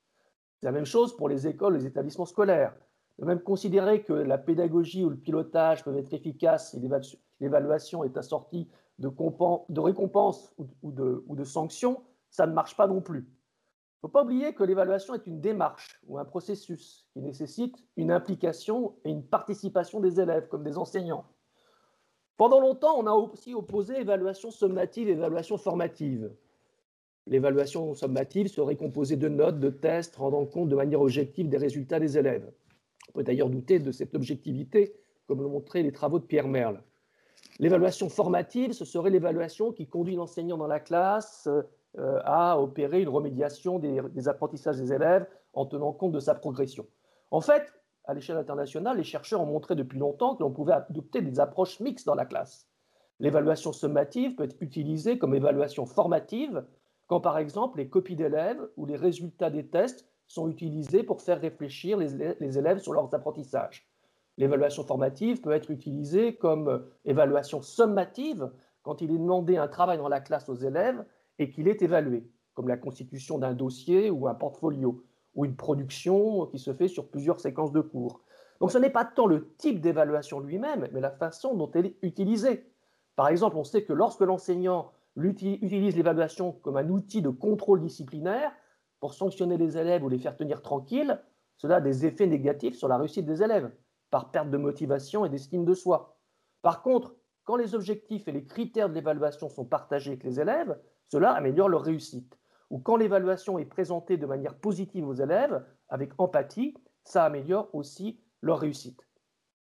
C'est 0.59 0.67
la 0.67 0.71
même 0.71 0.85
chose 0.85 1.15
pour 1.15 1.29
les 1.29 1.47
écoles, 1.47 1.75
les 1.75 1.85
établissements 1.85 2.25
scolaires. 2.25 2.75
De 3.19 3.25
même 3.25 3.39
considérer 3.39 4.03
que 4.03 4.13
la 4.13 4.37
pédagogie 4.37 5.03
ou 5.03 5.09
le 5.09 5.17
pilotage 5.17 5.83
peuvent 5.83 5.97
être 5.97 6.13
efficaces 6.13 6.71
si 6.71 6.79
l'évalu- 6.79 7.17
l'évaluation 7.39 8.03
est 8.03 8.17
assortie 8.17 8.69
de, 8.99 9.09
compen- 9.09 9.65
de 9.69 9.79
récompenses 9.79 10.53
ou 10.57 10.91
de, 10.91 11.23
ou 11.27 11.35
de 11.35 11.43
sanctions, 11.43 12.03
ça 12.29 12.45
ne 12.47 12.53
marche 12.53 12.75
pas 12.75 12.87
non 12.87 13.01
plus. 13.01 13.19
Il 13.19 14.07
ne 14.07 14.09
faut 14.09 14.19
pas 14.19 14.23
oublier 14.23 14.53
que 14.53 14.63
l'évaluation 14.63 15.13
est 15.13 15.25
une 15.25 15.39
démarche 15.39 15.99
ou 16.07 16.19
un 16.19 16.25
processus 16.25 17.07
qui 17.13 17.21
nécessite 17.21 17.75
une 17.95 18.11
implication 18.11 18.95
et 19.03 19.09
une 19.09 19.25
participation 19.25 19.99
des 19.99 20.19
élèves 20.19 20.47
comme 20.47 20.63
des 20.63 20.77
enseignants. 20.77 21.25
Pendant 22.37 22.59
longtemps, 22.59 22.97
on 22.97 23.07
a 23.07 23.13
aussi 23.13 23.55
opposé 23.55 23.99
évaluation 23.99 24.51
sommative 24.51 25.07
et 25.07 25.13
évaluation 25.13 25.57
formative. 25.57 26.31
L'évaluation 27.27 27.93
sommative 27.95 28.47
serait 28.47 28.75
composée 28.75 29.15
de 29.15 29.27
notes, 29.27 29.59
de 29.59 29.69
tests, 29.69 30.15
rendant 30.15 30.45
compte 30.45 30.69
de 30.69 30.75
manière 30.75 31.01
objective 31.01 31.49
des 31.49 31.57
résultats 31.57 31.99
des 31.99 32.17
élèves. 32.17 32.51
On 33.09 33.13
peut 33.13 33.23
d'ailleurs 33.23 33.49
douter 33.49 33.79
de 33.79 33.91
cette 33.91 34.13
objectivité, 34.13 34.95
comme 35.27 35.41
l'ont 35.41 35.49
montré 35.49 35.81
les 35.81 35.91
travaux 35.91 36.19
de 36.19 36.25
Pierre 36.25 36.47
Merle. 36.47 36.81
L'évaluation 37.59 38.09
formative, 38.09 38.73
ce 38.73 38.85
serait 38.85 39.09
l'évaluation 39.09 39.71
qui 39.71 39.87
conduit 39.87 40.15
l'enseignant 40.15 40.57
dans 40.57 40.67
la 40.67 40.79
classe 40.79 41.47
euh, 41.97 42.19
à 42.25 42.59
opérer 42.59 43.01
une 43.01 43.09
remédiation 43.09 43.79
des, 43.79 44.01
des 44.13 44.27
apprentissages 44.27 44.77
des 44.77 44.93
élèves 44.93 45.25
en 45.53 45.65
tenant 45.65 45.93
compte 45.93 46.11
de 46.11 46.19
sa 46.19 46.35
progression. 46.35 46.85
En 47.31 47.41
fait, 47.41 47.73
à 48.03 48.13
l'échelle 48.13 48.37
internationale, 48.37 48.97
les 48.97 49.03
chercheurs 49.03 49.41
ont 49.41 49.47
montré 49.47 49.75
depuis 49.75 49.97
longtemps 49.97 50.35
que 50.35 50.43
l'on 50.43 50.51
pouvait 50.51 50.73
adopter 50.73 51.21
des 51.21 51.39
approches 51.39 51.79
mixtes 51.79 52.05
dans 52.05 52.15
la 52.15 52.25
classe. 52.25 52.67
L'évaluation 53.19 53.71
sommative 53.71 54.35
peut 54.35 54.43
être 54.43 54.57
utilisée 54.59 55.17
comme 55.17 55.33
évaluation 55.33 55.85
formative 55.85 56.65
quand, 57.07 57.19
par 57.19 57.37
exemple, 57.37 57.77
les 57.77 57.89
copies 57.89 58.15
d'élèves 58.15 58.67
ou 58.77 58.85
les 58.85 58.95
résultats 58.95 59.49
des 59.49 59.67
tests 59.67 60.07
sont 60.27 60.49
utilisés 60.49 61.03
pour 61.03 61.21
faire 61.21 61.39
réfléchir 61.39 61.97
les, 61.97 62.15
élè- 62.15 62.35
les 62.39 62.57
élèves 62.57 62.79
sur 62.79 62.93
leurs 62.93 63.13
apprentissages. 63.13 63.87
L'évaluation 64.37 64.83
formative 64.83 65.39
peut 65.39 65.51
être 65.51 65.71
utilisée 65.71 66.35
comme 66.35 66.67
euh, 66.67 66.79
évaluation 67.05 67.61
sommative 67.61 68.51
quand 68.81 69.01
il 69.01 69.11
est 69.11 69.17
demandé 69.17 69.57
un 69.57 69.67
travail 69.67 69.97
dans 69.97 70.09
la 70.09 70.19
classe 70.19 70.49
aux 70.49 70.55
élèves 70.55 71.05
et 71.39 71.49
qu'il 71.49 71.67
est 71.67 71.81
évalué, 71.81 72.27
comme 72.53 72.67
la 72.67 72.77
constitution 72.77 73.37
d'un 73.37 73.53
dossier 73.53 74.09
ou 74.09 74.27
un 74.27 74.33
portfolio, 74.33 75.03
ou 75.35 75.45
une 75.45 75.55
production 75.55 76.47
qui 76.47 76.59
se 76.59 76.73
fait 76.73 76.87
sur 76.87 77.07
plusieurs 77.07 77.39
séquences 77.39 77.71
de 77.71 77.81
cours. 77.81 78.21
Donc 78.59 78.71
ce 78.71 78.77
n'est 78.77 78.89
pas 78.89 79.05
tant 79.05 79.27
le 79.27 79.53
type 79.57 79.79
d'évaluation 79.81 80.39
lui-même, 80.39 80.87
mais 80.91 81.01
la 81.01 81.11
façon 81.11 81.55
dont 81.55 81.69
elle 81.73 81.87
est 81.87 81.97
utilisée. 82.01 82.65
Par 83.15 83.27
exemple, 83.27 83.57
on 83.57 83.63
sait 83.63 83.83
que 83.83 83.93
lorsque 83.93 84.21
l'enseignant 84.21 84.91
utilise 85.15 85.95
l'évaluation 85.95 86.51
comme 86.51 86.77
un 86.77 86.89
outil 86.89 87.21
de 87.21 87.29
contrôle 87.29 87.81
disciplinaire 87.81 88.51
pour 88.99 89.13
sanctionner 89.13 89.57
les 89.57 89.77
élèves 89.77 90.03
ou 90.03 90.09
les 90.09 90.19
faire 90.19 90.35
tenir 90.35 90.61
tranquilles, 90.61 91.21
cela 91.57 91.77
a 91.77 91.81
des 91.81 92.05
effets 92.05 92.27
négatifs 92.27 92.75
sur 92.75 92.87
la 92.87 92.97
réussite 92.97 93.25
des 93.25 93.41
élèves, 93.41 93.71
par 94.09 94.31
perte 94.31 94.49
de 94.49 94.57
motivation 94.57 95.25
et 95.25 95.29
d'estime 95.29 95.65
de 95.65 95.73
soi. 95.73 96.17
Par 96.61 96.81
contre, 96.81 97.15
quand 97.43 97.55
les 97.55 97.75
objectifs 97.75 98.27
et 98.27 98.31
les 98.31 98.45
critères 98.45 98.89
de 98.89 98.95
l'évaluation 98.95 99.49
sont 99.49 99.65
partagés 99.65 100.11
avec 100.11 100.23
les 100.23 100.39
élèves, 100.39 100.77
cela 101.07 101.31
améliore 101.31 101.69
leur 101.69 101.83
réussite. 101.83 102.37
Ou 102.71 102.79
quand 102.79 102.97
l'évaluation 102.97 103.59
est 103.59 103.65
présentée 103.65 104.17
de 104.17 104.25
manière 104.25 104.55
positive 104.55 105.07
aux 105.07 105.13
élèves, 105.13 105.63
avec 105.87 106.13
empathie, 106.17 106.75
ça 107.03 107.23
améliore 107.23 107.69
aussi 107.73 108.19
leur 108.41 108.59
réussite. 108.59 108.99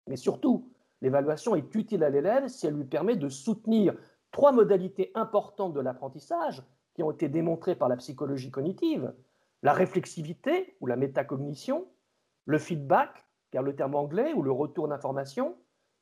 Mais 0.07 0.15
surtout, 0.15 0.71
l'évaluation 1.01 1.55
est 1.55 1.73
utile 1.73 2.03
à 2.03 2.09
l'élève 2.09 2.47
si 2.47 2.67
elle 2.67 2.75
lui 2.75 2.85
permet 2.85 3.15
de 3.15 3.29
soutenir 3.29 3.95
trois 4.33 4.51
modalités 4.51 5.11
importantes 5.15 5.73
de 5.73 5.79
l'apprentissage 5.79 6.61
qui 6.95 7.03
ont 7.03 7.11
été 7.11 7.29
démontrées 7.29 7.75
par 7.75 7.87
la 7.87 7.95
psychologie 7.95 8.51
cognitive, 8.51 9.13
la 9.61 9.71
réflexivité 9.71 10.75
ou 10.81 10.87
la 10.87 10.97
métacognition, 10.97 11.87
le 12.45 12.57
feedback, 12.57 13.25
car 13.51 13.63
le 13.63 13.75
terme 13.75 13.95
anglais, 13.95 14.33
ou 14.33 14.41
le 14.41 14.51
retour 14.51 14.89
d'information, 14.89 15.55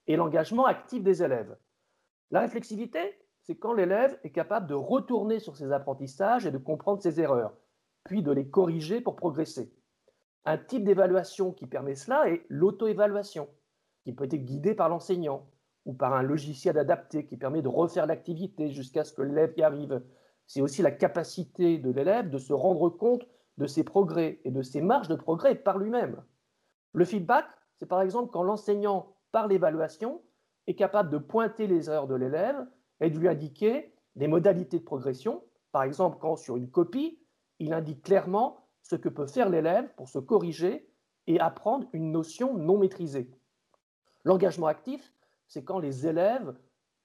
et 0.08 0.16
l'engagement 0.16 0.66
actif 0.66 1.04
des 1.04 1.22
élèves. 1.22 1.56
La 2.32 2.40
réflexivité, 2.40 3.20
c'est 3.42 3.58
quand 3.58 3.74
l'élève 3.74 4.18
est 4.24 4.32
capable 4.32 4.68
de 4.68 4.74
retourner 4.74 5.40
sur 5.40 5.56
ses 5.56 5.72
apprentissages 5.72 6.46
et 6.46 6.52
de 6.52 6.58
comprendre 6.58 7.02
ses 7.02 7.20
erreurs, 7.20 7.54
puis 8.06 8.24
de 8.24 8.32
les 8.32 8.50
corriger 8.50 9.02
pour 9.02 9.18
progresser. 9.18 9.74
Un 10.46 10.58
type 10.58 10.86
d'évaluation 10.86 11.52
qui 11.52 11.68
permet 11.68 11.96
cela 11.96 12.30
est 12.30 12.46
l'auto-évaluation, 12.48 13.50
qui 14.04 14.14
peut 14.14 14.26
être 14.26 14.46
guidée 14.46 14.74
par 14.74 14.90
l'enseignant 14.90 15.48
ou 15.86 15.94
par 15.94 16.14
un 16.14 16.22
logiciel 16.22 16.78
adapté 16.78 17.26
qui 17.26 17.38
permet 17.38 17.62
de 17.62 17.68
refaire 17.68 18.06
l'activité 18.06 18.70
jusqu'à 18.70 19.04
ce 19.04 19.14
que 19.14 19.22
l'élève 19.22 19.54
y 19.58 19.64
arrive. 19.64 20.02
C'est 20.48 20.62
aussi 20.62 20.82
la 20.82 20.92
capacité 20.92 21.78
de 21.78 21.92
l'élève 21.92 22.30
de 22.30 22.38
se 22.38 22.54
rendre 22.54 22.90
compte 22.90 23.26
de 23.58 23.68
ses 23.68 23.84
progrès 23.84 24.40
et 24.44 24.52
de 24.52 24.62
ses 24.62 24.82
marges 24.82 25.08
de 25.08 25.16
progrès 25.16 25.56
par 25.56 25.78
lui-même. 25.78 26.24
Le 26.94 27.06
feedback, 27.06 27.46
c'est 27.80 27.86
par 27.86 28.02
exemple 28.02 28.32
quand 28.32 28.44
l'enseignant, 28.44 29.16
par 29.32 29.48
l'évaluation, 29.48 30.22
est 30.68 30.76
capable 30.76 31.10
de 31.10 31.18
pointer 31.18 31.68
les 31.68 31.90
erreurs 31.90 32.08
de 32.08 32.16
l'élève 32.16 32.68
et 33.00 33.10
de 33.10 33.18
lui 33.18 33.28
indiquer 33.28 33.94
des 34.16 34.28
modalités 34.28 34.80
de 34.80 34.84
progression. 34.84 35.44
Par 35.72 35.84
exemple, 35.84 36.18
quand 36.20 36.36
sur 36.36 36.58
une 36.58 36.70
copie, 36.70 37.20
il 37.60 37.74
indique 37.74 38.04
clairement 38.04 38.68
ce 38.84 38.96
que 38.96 39.10
peut 39.10 39.28
faire 39.28 39.50
l'élève 39.50 39.94
pour 39.96 40.10
se 40.10 40.20
corriger 40.20 40.88
et 41.28 41.40
apprendre 41.40 41.88
une 41.94 42.12
notion 42.12 42.58
non 42.58 42.78
maîtrisée. 42.78 43.32
L'engagement 44.24 44.68
actif, 44.68 45.14
c'est 45.52 45.66
quand 45.66 45.80
les 45.80 46.08
élèves 46.08 46.54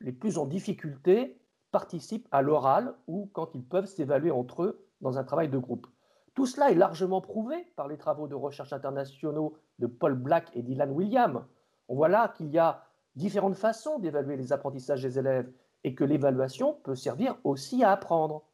les 0.00 0.12
plus 0.12 0.38
en 0.38 0.46
difficulté 0.46 1.36
participent 1.72 2.28
à 2.30 2.42
l'oral 2.42 2.94
ou 3.08 3.28
quand 3.32 3.56
ils 3.56 3.64
peuvent 3.64 3.86
s'évaluer 3.86 4.30
entre 4.30 4.62
eux 4.62 4.86
dans 5.00 5.18
un 5.18 5.24
travail 5.24 5.48
de 5.48 5.58
groupe. 5.58 5.88
Tout 6.32 6.46
cela 6.46 6.70
est 6.70 6.76
largement 6.76 7.20
prouvé 7.20 7.56
par 7.74 7.88
les 7.88 7.98
travaux 7.98 8.28
de 8.28 8.36
recherche 8.36 8.72
internationaux 8.72 9.56
de 9.80 9.88
Paul 9.88 10.14
Black 10.14 10.48
et 10.54 10.62
Dylan 10.62 10.92
William. 10.92 11.44
On 11.88 11.96
voit 11.96 12.08
là 12.08 12.28
qu'il 12.28 12.48
y 12.50 12.58
a 12.58 12.84
différentes 13.16 13.56
façons 13.56 13.98
d'évaluer 13.98 14.36
les 14.36 14.52
apprentissages 14.52 15.02
des 15.02 15.18
élèves 15.18 15.50
et 15.82 15.96
que 15.96 16.04
l'évaluation 16.04 16.74
peut 16.84 16.94
servir 16.94 17.36
aussi 17.42 17.82
à 17.82 17.90
apprendre. 17.90 18.44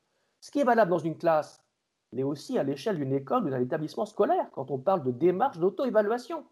Ce 0.40 0.50
qui 0.50 0.60
est 0.60 0.64
valable 0.64 0.90
dans 0.90 0.98
une 0.98 1.18
classe 1.18 1.62
l'est 2.12 2.22
aussi 2.22 2.58
à 2.58 2.62
l'échelle 2.62 2.96
d'une 2.96 3.12
école 3.12 3.44
ou 3.44 3.50
d'un 3.50 3.60
établissement 3.60 4.06
scolaire 4.06 4.50
quand 4.52 4.70
on 4.70 4.78
parle 4.78 5.02
de 5.02 5.10
démarche 5.10 5.58
d'auto-évaluation. 5.58 6.46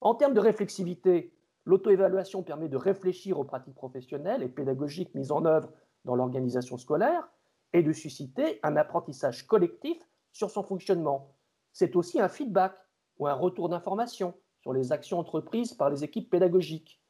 En 0.00 0.14
termes 0.14 0.34
de 0.34 0.40
réflexivité, 0.40 1.35
l'auto-évaluation 1.66 2.42
permet 2.42 2.68
de 2.68 2.76
réfléchir 2.76 3.38
aux 3.38 3.44
pratiques 3.44 3.74
professionnelles 3.74 4.42
et 4.42 4.48
pédagogiques 4.48 5.14
mises 5.14 5.32
en 5.32 5.44
œuvre 5.44 5.70
dans 6.04 6.14
l'organisation 6.14 6.78
scolaire 6.78 7.28
et 7.72 7.82
de 7.82 7.92
susciter 7.92 8.60
un 8.62 8.76
apprentissage 8.76 9.46
collectif 9.46 9.98
sur 10.32 10.50
son 10.50 10.62
fonctionnement. 10.62 11.34
C'est 11.72 11.96
aussi 11.96 12.20
un 12.20 12.28
feedback 12.28 12.72
ou 13.18 13.26
un 13.26 13.34
retour 13.34 13.68
d'information 13.68 14.34
sur 14.62 14.72
les 14.72 14.92
actions 14.92 15.18
entreprises 15.18 15.74
par 15.74 15.90
les 15.90 16.04
équipes 16.04 16.30
pédagogiques. 16.30 17.02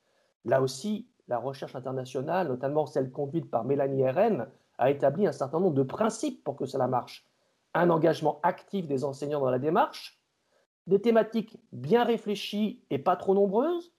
Là 0.44 0.62
aussi, 0.62 1.08
la 1.28 1.38
recherche 1.38 1.76
internationale, 1.76 2.48
notamment 2.48 2.86
celle 2.86 3.10
conduite 3.10 3.50
par 3.50 3.64
Mélanie 3.64 4.08
RN, 4.08 4.48
a 4.78 4.90
établi 4.90 5.26
un 5.26 5.32
certain 5.32 5.60
nombre 5.60 5.74
de 5.74 5.82
principes 5.82 6.42
pour 6.44 6.56
que 6.56 6.66
cela 6.66 6.86
marche. 6.86 7.26
Un 7.74 7.90
engagement 7.90 8.40
actif 8.42 8.86
des 8.86 9.04
enseignants 9.04 9.40
dans 9.40 9.50
la 9.50 9.58
démarche, 9.58 10.20
des 10.86 11.00
thématiques 11.00 11.58
bien 11.72 12.04
réfléchies 12.04 12.84
et 12.90 12.98
pas 12.98 13.16
trop 13.16 13.34
nombreuses, 13.34 13.92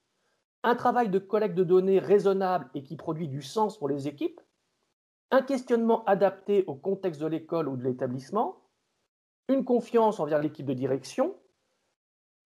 un 0.68 0.76
travail 0.76 1.08
de 1.08 1.18
collecte 1.18 1.56
de 1.56 1.64
données 1.64 1.98
raisonnable 1.98 2.70
et 2.74 2.84
qui 2.84 2.98
produit 2.98 3.30
du 3.30 3.42
sens 3.42 3.78
pour 3.78 3.88
les 3.88 4.10
équipes, 4.10 4.42
un 5.32 5.42
questionnement 5.42 6.04
adapté 6.04 6.66
au 6.68 6.76
contexte 6.76 7.22
de 7.22 7.28
l'école 7.28 7.70
ou 7.70 7.78
de 7.78 7.84
l'établissement, 7.84 8.58
une 9.48 9.64
confiance 9.64 10.20
envers 10.20 10.42
l'équipe 10.42 10.66
de 10.66 10.74
direction, 10.74 11.38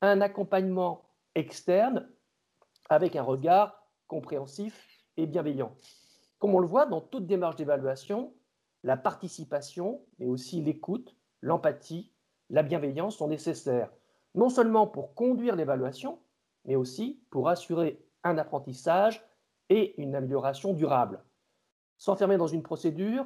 un 0.02 0.22
accompagnement 0.22 1.10
externe 1.34 2.08
avec 2.90 3.16
un 3.16 3.24
regard 3.24 3.88
compréhensif 4.06 4.88
et 5.18 5.26
bienveillant. 5.26 5.76
Comme 6.38 6.54
on 6.54 6.60
le 6.60 6.68
voit 6.68 6.86
dans 6.86 7.02
toute 7.02 7.26
démarche 7.26 7.56
d'évaluation, 7.56 8.36
la 8.84 8.98
participation, 8.98 10.06
mais 10.20 10.28
aussi 10.28 10.62
l'écoute, 10.62 11.16
l'empathie, 11.42 12.14
la 12.52 12.62
bienveillance 12.62 13.18
sont 13.18 13.30
nécessaires, 13.30 13.92
non 14.36 14.50
seulement 14.50 14.86
pour 14.86 15.16
conduire 15.16 15.56
l'évaluation, 15.56 16.20
mais 16.66 16.76
aussi 16.76 17.24
pour 17.32 17.50
assurer 17.50 18.06
un 18.24 18.38
apprentissage 18.38 19.24
et 19.70 20.00
une 20.02 20.16
amélioration 20.16 20.74
durable. 20.74 21.24
S'enfermer 21.98 22.38
dans 22.38 22.48
une 22.48 22.64
procédure, 22.64 23.26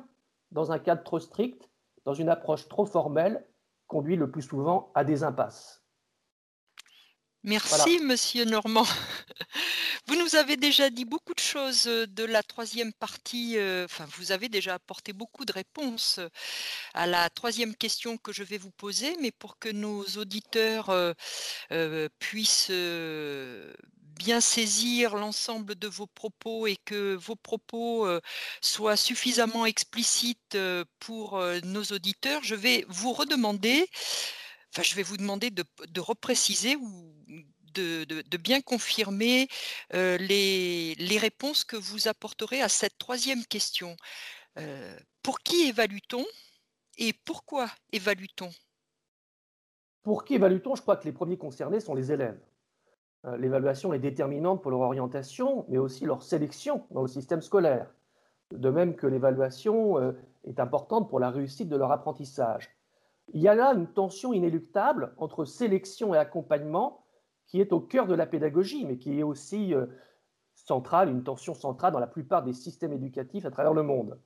dans 0.51 0.71
un 0.71 0.79
cadre 0.79 1.03
trop 1.03 1.19
strict, 1.19 1.69
dans 2.05 2.13
une 2.13 2.29
approche 2.29 2.67
trop 2.67 2.85
formelle, 2.85 3.45
conduit 3.87 4.15
le 4.15 4.29
plus 4.29 4.41
souvent 4.41 4.91
à 4.95 5.03
des 5.03 5.23
impasses. 5.23 5.85
Merci, 7.43 7.99
Monsieur 7.99 8.43
Normand. 8.45 8.85
Vous 10.07 10.15
nous 10.15 10.35
avez 10.35 10.57
déjà 10.57 10.89
dit 10.89 11.05
beaucoup 11.05 11.33
de 11.35 11.39
choses 11.39 11.85
de 11.85 12.23
la 12.23 12.41
troisième 12.41 12.91
partie. 12.91 13.55
Enfin, 13.83 14.05
vous 14.17 14.31
avez 14.31 14.49
déjà 14.49 14.75
apporté 14.75 15.13
beaucoup 15.13 15.45
de 15.45 15.51
réponses 15.51 16.19
à 16.93 17.05
la 17.07 17.29
troisième 17.29 17.75
question 17.75 18.17
que 18.17 18.31
je 18.31 18.43
vais 18.43 18.57
vous 18.57 18.71
poser, 18.71 19.15
mais 19.21 19.31
pour 19.31 19.57
que 19.57 19.69
nos 19.69 20.03
auditeurs 20.17 20.91
puissent 22.19 22.71
bien 24.17 24.41
saisir 24.41 25.15
l'ensemble 25.15 25.75
de 25.75 25.87
vos 25.87 26.07
propos 26.07 26.67
et 26.67 26.77
que 26.85 27.15
vos 27.15 27.35
propos 27.35 28.07
soient 28.61 28.97
suffisamment 28.97 29.65
explicites 29.65 30.57
pour 30.99 31.41
nos 31.63 31.83
auditeurs, 31.83 32.43
je 32.43 32.55
vais 32.55 32.85
vous 32.89 33.13
redemander 33.13 33.87
je 34.83 34.95
vais 34.95 35.03
vous 35.03 35.17
demander 35.17 35.51
de, 35.51 35.63
repréciser 35.99 36.75
ou 36.75 37.15
de, 37.73 38.37
bien 38.37 38.61
confirmer 38.61 39.47
les, 39.91 41.17
réponses 41.19 41.63
que 41.63 41.75
vous 41.75 42.07
apporterez 42.07 42.61
à 42.61 42.69
cette 42.69 42.97
troisième 42.97 43.45
question. 43.45 43.95
pour 45.21 45.39
qui 45.39 45.67
évalue-t-on 45.67 46.25
et 46.97 47.13
pourquoi 47.13 47.69
évalue-t-on? 47.91 48.51
Pour 50.03 50.23
qui 50.23 50.35
évalue-t-on? 50.35 50.75
Je 50.75 50.81
crois 50.81 50.97
que 50.97 51.05
les 51.05 51.11
premiers 51.11 51.37
concernés 51.37 51.79
sont 51.79 51.95
les 51.95 52.11
élèves. 52.11 52.39
L'évaluation 53.37 53.93
est 53.93 53.99
déterminante 53.99 54.61
pour 54.61 54.71
leur 54.71 54.81
orientation, 54.81 55.65
mais 55.67 55.77
aussi 55.77 56.05
leur 56.05 56.21
sélection 56.21 56.83
dans 56.91 57.01
le 57.01 57.07
système 57.07 57.41
scolaire. 57.41 57.91
De 58.51 58.69
même 58.69 58.95
que 58.95 59.07
l'évaluation 59.07 60.13
est 60.43 60.59
importante 60.59 61.09
pour 61.09 61.19
la 61.19 61.31
réussite 61.31 61.69
de 61.69 61.75
leur 61.75 61.91
apprentissage. 61.91 62.69
Il 63.33 63.41
y 63.41 63.47
a 63.47 63.55
là 63.55 63.73
une 63.73 63.87
tension 63.87 64.33
inéluctable 64.33 65.13
entre 65.17 65.45
sélection 65.45 66.13
et 66.13 66.17
accompagnement 66.17 67.05
qui 67.47 67.61
est 67.61 67.73
au 67.73 67.79
cœur 67.79 68.07
de 68.07 68.15
la 68.15 68.25
pédagogie, 68.25 68.85
mais 68.85 68.97
qui 68.97 69.19
est 69.19 69.23
aussi 69.23 69.73
euh, 69.73 69.85
centrale, 70.55 71.09
une 71.09 71.23
tension 71.23 71.53
centrale 71.53 71.93
dans 71.93 71.99
la 71.99 72.07
plupart 72.07 72.43
des 72.43 72.53
systèmes 72.53 72.93
éducatifs 72.93 73.45
à 73.45 73.51
travers 73.51 73.73
le 73.73 73.83
monde. 73.83 74.19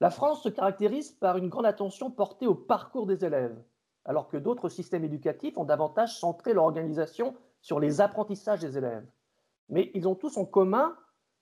La 0.00 0.10
France 0.10 0.42
se 0.42 0.48
caractérise 0.48 1.10
par 1.10 1.36
une 1.38 1.48
grande 1.48 1.66
attention 1.66 2.10
portée 2.10 2.46
au 2.46 2.54
parcours 2.54 3.06
des 3.06 3.24
élèves, 3.24 3.56
alors 4.04 4.28
que 4.28 4.36
d'autres 4.36 4.68
systèmes 4.68 5.04
éducatifs 5.04 5.56
ont 5.56 5.64
davantage 5.64 6.18
centré 6.18 6.52
leur 6.52 6.64
organisation 6.64 7.34
sur 7.66 7.80
les 7.80 8.00
apprentissages 8.00 8.60
des 8.60 8.78
élèves. 8.78 9.04
Mais 9.70 9.90
ils 9.94 10.06
ont 10.06 10.14
tous 10.14 10.36
en 10.36 10.44
commun 10.44 10.96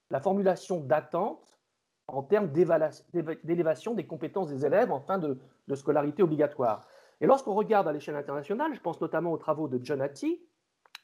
la 0.09 0.21
formulation 0.21 0.81
d'attente 0.81 1.61
en 2.07 2.23
termes 2.23 2.51
d'élévation 2.51 3.93
des 3.93 4.07
compétences 4.07 4.49
des 4.49 4.65
élèves 4.65 4.91
en 4.91 5.01
fin 5.01 5.19
de, 5.19 5.39
scolarité 5.75 6.23
obligatoire. 6.23 6.89
Et 7.21 7.27
lorsqu'on 7.27 7.53
regarde 7.53 7.89
à 7.89 7.93
l'échelle 7.93 8.17
internationale, 8.17 8.73
je 8.73 8.81
pense 8.81 9.03
notamment 9.03 9.33
aux 9.33 9.37
travaux 9.37 9.69
de 9.69 9.79
John 9.85 10.01
Hattie, 10.01 10.41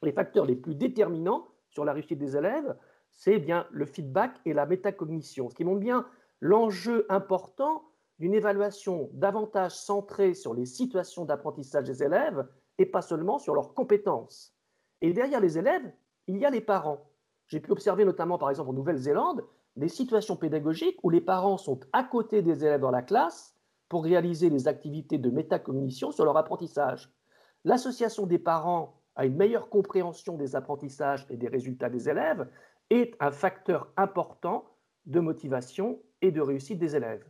les 0.02 0.12
facteurs 0.12 0.46
les 0.46 0.56
plus 0.56 0.74
déterminants 0.74 1.48
sur 1.68 1.84
la 1.84 1.92
réussite 1.92 2.18
des 2.18 2.38
élèves, 2.38 2.74
c'est 3.10 3.38
bien 3.38 3.66
le 3.72 3.84
feedback 3.84 4.40
et 4.46 4.54
la 4.54 4.64
métacognition, 4.64 5.50
ce 5.50 5.54
qui 5.54 5.64
montre 5.64 5.80
bien 5.80 6.06
l'enjeu 6.40 7.04
important 7.10 7.82
d'une 8.18 8.32
évaluation 8.32 9.10
davantage 9.12 9.72
centrée 9.72 10.32
sur 10.32 10.54
les 10.54 10.64
situations 10.64 11.26
d'apprentissage 11.26 11.84
des 11.84 12.02
élèves 12.02 12.48
et 12.78 12.86
pas 12.86 13.02
seulement 13.02 13.38
sur 13.38 13.54
leurs 13.54 13.74
compétences. 13.74 14.56
Et 15.00 15.12
derrière 15.12 15.40
les 15.40 15.58
élèves, 15.58 15.92
il 16.26 16.38
y 16.38 16.44
a 16.44 16.50
les 16.50 16.60
parents. 16.60 17.10
J'ai 17.46 17.60
pu 17.60 17.72
observer 17.72 18.04
notamment 18.04 18.38
par 18.38 18.50
exemple 18.50 18.70
en 18.70 18.74
Nouvelle-Zélande 18.74 19.44
des 19.76 19.88
situations 19.88 20.36
pédagogiques 20.36 20.98
où 21.02 21.10
les 21.10 21.20
parents 21.20 21.56
sont 21.56 21.80
à 21.92 22.04
côté 22.04 22.42
des 22.42 22.64
élèves 22.64 22.80
dans 22.80 22.90
la 22.90 23.02
classe 23.02 23.56
pour 23.88 24.04
réaliser 24.04 24.50
les 24.50 24.68
activités 24.68 25.18
de 25.18 25.30
métacognition 25.30 26.12
sur 26.12 26.24
leur 26.24 26.36
apprentissage. 26.36 27.12
L'association 27.64 28.26
des 28.26 28.38
parents 28.38 29.00
à 29.16 29.26
une 29.26 29.36
meilleure 29.36 29.68
compréhension 29.68 30.36
des 30.36 30.54
apprentissages 30.54 31.26
et 31.28 31.36
des 31.36 31.48
résultats 31.48 31.90
des 31.90 32.08
élèves 32.08 32.48
est 32.90 33.14
un 33.20 33.30
facteur 33.30 33.92
important 33.96 34.64
de 35.06 35.20
motivation 35.20 36.00
et 36.22 36.30
de 36.30 36.40
réussite 36.40 36.78
des 36.78 36.96
élèves. 36.96 37.26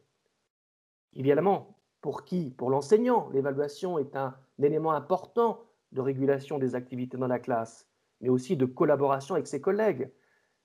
Évidemment, 1.15 1.77
pour 2.01 2.25
qui? 2.25 2.51
Pour 2.51 2.71
l'enseignant, 2.71 3.29
l'évaluation 3.31 3.99
est 3.99 4.15
un 4.17 4.35
élément 4.63 4.93
important 4.93 5.61
de 5.93 6.01
régulation 6.01 6.59
des 6.59 6.75
activités 6.75 7.17
dans 7.17 7.27
la 7.27 7.39
classe, 7.39 7.89
mais 8.21 8.29
aussi 8.29 8.57
de 8.57 8.67
collaboration 8.67 9.35
avec 9.35 9.47
ses 9.47 9.61
collègues. 9.61 10.11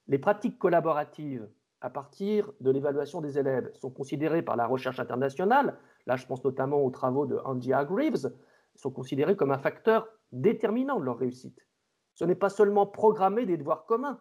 Les 0.08 0.20
pratiques 0.20 0.60
collaboratives 0.60 1.48
à 1.82 1.90
partir 1.90 2.52
de 2.62 2.72
l'évaluation 2.72 3.22
des 3.22 3.38
élèves 3.38 3.72
sont 3.76 3.92
considérés 3.92 4.42
par 4.42 4.56
la 4.56 4.66
recherche 4.66 5.00
internationale, 5.00 5.78
là 6.06 6.16
je 6.16 6.26
pense 6.26 6.44
notamment 6.44 6.84
aux 6.84 6.90
travaux 6.90 7.26
de 7.26 7.38
Andy 7.46 7.74
Hargreaves, 7.74 8.32
sont 8.76 8.92
considérés 8.92 9.36
comme 9.36 9.52
un 9.52 9.58
facteur 9.58 10.08
déterminant 10.32 11.00
de 11.00 11.06
leur 11.06 11.18
réussite. 11.18 11.66
Ce 12.14 12.26
n'est 12.26 12.36
pas 12.36 12.50
seulement 12.50 12.86
programmer 12.86 13.46
des 13.46 13.58
devoirs 13.58 13.86
communs, 13.86 14.20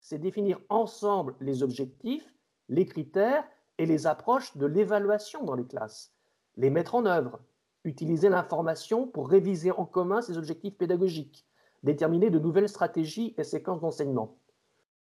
c'est 0.00 0.18
définir 0.18 0.60
ensemble 0.68 1.34
les 1.40 1.62
objectifs, 1.62 2.32
les 2.68 2.84
critères 2.84 3.44
et 3.78 3.86
les 3.86 4.06
approches 4.06 4.56
de 4.56 4.66
l'évaluation 4.66 5.44
dans 5.44 5.54
les 5.54 5.66
classes, 5.66 6.12
les 6.56 6.70
mettre 6.70 6.94
en 6.94 7.06
œuvre, 7.06 7.40
utiliser 7.84 8.28
l'information 8.28 9.06
pour 9.06 9.28
réviser 9.28 9.70
en 9.70 9.84
commun 9.84 10.20
ces 10.20 10.38
objectifs 10.38 10.76
pédagogiques, 10.76 11.46
déterminer 11.82 12.30
de 12.30 12.38
nouvelles 12.38 12.68
stratégies 12.68 13.34
et 13.38 13.44
séquences 13.44 13.80
d'enseignement. 13.80 14.36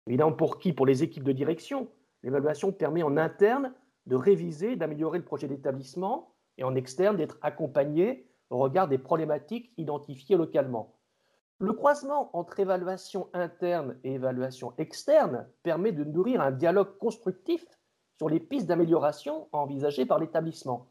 Évidemment, 0.08 0.34
pour 0.34 0.60
qui? 0.60 0.74
Pour 0.74 0.86
les 0.86 1.04
équipes 1.04 1.24
de 1.24 1.32
direction. 1.32 1.90
L'évaluation 2.24 2.72
permet 2.72 3.04
en 3.04 3.18
interne 3.18 3.74
de 4.06 4.16
réviser, 4.16 4.76
d'améliorer 4.76 5.20
le 5.20 5.26
projet 5.26 5.48
d'établissement 5.48 6.34
et 6.58 6.64
en 6.64 6.76
externe 6.76 7.18
d'être 7.18 7.38
accompagné 7.42 8.28
au 8.50 8.58
regard 8.58 8.88
des 8.88 8.98
problématiques 8.98 9.74
identifiées 9.78 10.38
localement. 10.38 10.94
Le 11.60 11.74
croisement 11.74 12.30
entre 12.38 12.60
évaluation 12.60 13.30
interne 13.34 13.98
et 14.04 14.14
évaluation 14.14 14.74
externe 14.78 15.48
permet 15.64 15.92
de 15.92 16.04
nourrir 16.04 16.40
un 16.40 16.52
dialogue 16.52 16.98
constructif 17.00 17.66
sur 18.18 18.30
les 18.30 18.40
pistes 18.40 18.68
d'amélioration 18.68 19.48
envisagées 19.52 20.06
par 20.06 20.20
l'établissement. 20.20 20.88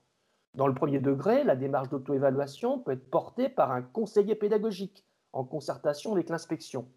Dans 0.57 0.67
le 0.67 0.75
premier 0.75 1.01
degré, 1.01 1.45
la 1.45 1.55
démarche 1.55 1.91
d'auto-évaluation 1.91 2.79
peut 2.79 2.93
être 2.93 3.11
portée 3.11 3.51
par 3.51 3.73
un 3.73 3.83
conseiller 3.83 4.35
pédagogique 4.35 5.05
en 5.35 5.45
concertation 5.45 6.13
avec 6.13 6.31
l'inspection. 6.31 6.89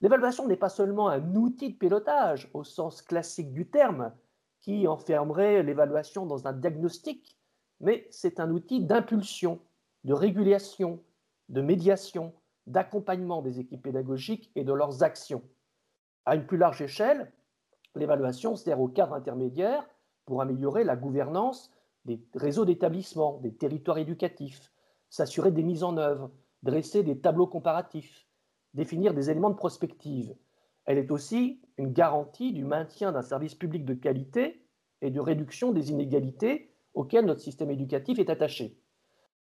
L'évaluation 0.00 0.46
n'est 0.46 0.56
pas 0.56 0.68
seulement 0.68 1.08
un 1.08 1.34
outil 1.34 1.72
de 1.72 1.76
pilotage 1.76 2.48
au 2.54 2.62
sens 2.62 3.02
classique 3.02 3.52
du 3.52 3.68
terme, 3.68 4.12
qui 4.60 4.86
enfermerait 4.86 5.64
l'évaluation 5.64 6.24
dans 6.24 6.46
un 6.46 6.52
diagnostic, 6.52 7.36
mais 7.80 8.06
c'est 8.10 8.38
un 8.38 8.50
outil 8.50 8.80
d'impulsion, 8.80 9.60
de 10.04 10.14
régulation, 10.14 11.02
de 11.48 11.60
médiation, 11.60 12.32
d'accompagnement 12.68 13.42
des 13.42 13.58
équipes 13.58 13.82
pédagogiques 13.82 14.52
et 14.54 14.62
de 14.62 14.72
leurs 14.72 15.02
actions. 15.02 15.42
À 16.26 16.36
une 16.36 16.46
plus 16.46 16.58
large 16.58 16.80
échelle, 16.80 17.32
l'évaluation 17.96 18.54
sert 18.54 18.80
au 18.80 18.88
cadre 18.88 19.14
intermédiaire 19.14 19.84
pour 20.26 20.40
améliorer 20.40 20.84
la 20.84 20.96
gouvernance 20.96 21.73
des 22.04 22.20
réseaux 22.34 22.64
d'établissements, 22.64 23.38
des 23.42 23.54
territoires 23.54 23.98
éducatifs, 23.98 24.70
s'assurer 25.10 25.50
des 25.50 25.62
mises 25.62 25.84
en 25.84 25.96
œuvre, 25.96 26.30
dresser 26.62 27.02
des 27.02 27.18
tableaux 27.18 27.46
comparatifs, 27.46 28.26
définir 28.74 29.14
des 29.14 29.30
éléments 29.30 29.50
de 29.50 29.56
prospective. 29.56 30.34
Elle 30.86 30.98
est 30.98 31.10
aussi 31.10 31.60
une 31.78 31.92
garantie 31.92 32.52
du 32.52 32.64
maintien 32.64 33.12
d'un 33.12 33.22
service 33.22 33.54
public 33.54 33.84
de 33.84 33.94
qualité 33.94 34.66
et 35.00 35.10
de 35.10 35.20
réduction 35.20 35.72
des 35.72 35.90
inégalités 35.90 36.74
auxquelles 36.94 37.24
notre 37.24 37.40
système 37.40 37.70
éducatif 37.70 38.18
est 38.18 38.30
attaché. 38.30 38.78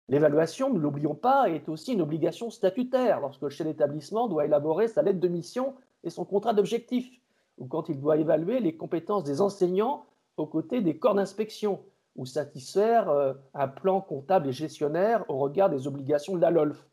L'évaluation, 0.08 0.74
ne 0.74 0.80
l'oublions 0.80 1.16
pas, 1.16 1.50
est 1.50 1.70
aussi 1.70 1.94
une 1.94 2.02
obligation 2.02 2.50
statutaire 2.50 3.22
lorsque 3.22 3.42
le 3.42 3.50
chef 3.50 3.68
d'établissement 3.68 4.28
doit 4.28 4.46
élaborer 4.46 4.88
sa 4.88 5.02
lettre 5.02 5.20
de 5.20 5.28
mission 5.28 5.76
et 6.04 6.10
son 6.10 6.26
contrat 6.26 6.54
d'objectif, 6.54 7.10
ou 7.58 7.66
quand 7.66 7.90
il 7.90 8.00
doit 8.00 8.18
évaluer 8.18 8.60
les 8.60 8.76
compétences 8.76 9.24
des 9.24 9.42
enseignants 9.42 10.06
aux 10.38 10.48
côtés 10.48 10.82
des 10.82 10.98
corps 10.98 11.16
d'inspection 11.16 11.80
ou 12.16 12.26
satisfaire 12.26 13.10
euh, 13.10 13.34
un 13.54 13.68
plan 13.68 14.02
comptable 14.02 14.50
et 14.50 14.54
gestionnaire 14.54 15.24
au 15.30 15.38
regard 15.38 15.70
des 15.70 15.88
obligations 15.88 16.36
de 16.36 16.42
la 16.42 16.52
LOLF. 16.52 16.88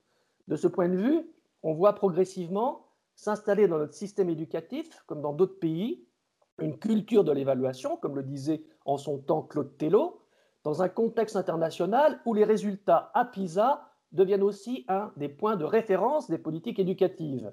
De 0.46 0.57
ce 0.57 0.68
point 0.68 0.88
de 0.88 0.96
vue, 0.96 1.31
on 1.62 1.74
voit 1.74 1.94
progressivement 1.94 2.87
s'installer 3.14 3.66
dans 3.66 3.78
notre 3.78 3.94
système 3.94 4.31
éducatif, 4.31 5.02
comme 5.07 5.20
dans 5.20 5.33
d'autres 5.33 5.59
pays, 5.59 6.07
une 6.59 6.78
culture 6.78 7.24
de 7.24 7.33
l'évaluation, 7.33 7.96
comme 7.96 8.16
le 8.16 8.22
disait 8.22 8.62
en 8.85 8.96
son 8.96 9.18
temps 9.18 9.42
Claude 9.42 9.76
Tello, 9.76 10.22
dans 10.64 10.83
un 10.83 10.88
contexte 10.88 11.37
international 11.37 12.20
où 12.26 12.35
les 12.35 12.44
résultats 12.44 13.11
à 13.14 13.24
PISA 13.24 13.88
deviennent 14.12 14.42
aussi 14.42 14.85
un 14.88 15.12
des 15.16 15.28
points 15.28 15.57
de 15.57 15.64
référence 15.64 16.31
des 16.31 16.38
politiques 16.38 16.78
éducatives. 16.78 17.52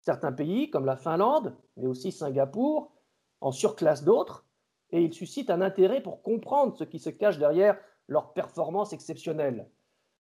Certains 0.00 0.32
pays, 0.32 0.70
comme 0.70 0.86
la 0.86 0.96
Finlande, 0.96 1.54
mais 1.76 1.86
aussi 1.86 2.12
Singapour, 2.12 2.92
en 3.40 3.52
surclassent 3.52 4.04
d'autres, 4.04 4.45
et 4.90 5.02
ils 5.02 5.12
suscitent 5.12 5.50
un 5.50 5.60
intérêt 5.60 6.02
pour 6.02 6.22
comprendre 6.22 6.76
ce 6.76 6.84
qui 6.84 6.98
se 6.98 7.10
cache 7.10 7.38
derrière 7.38 7.78
leur 8.08 8.32
performance 8.32 8.92
exceptionnelle. 8.92 9.68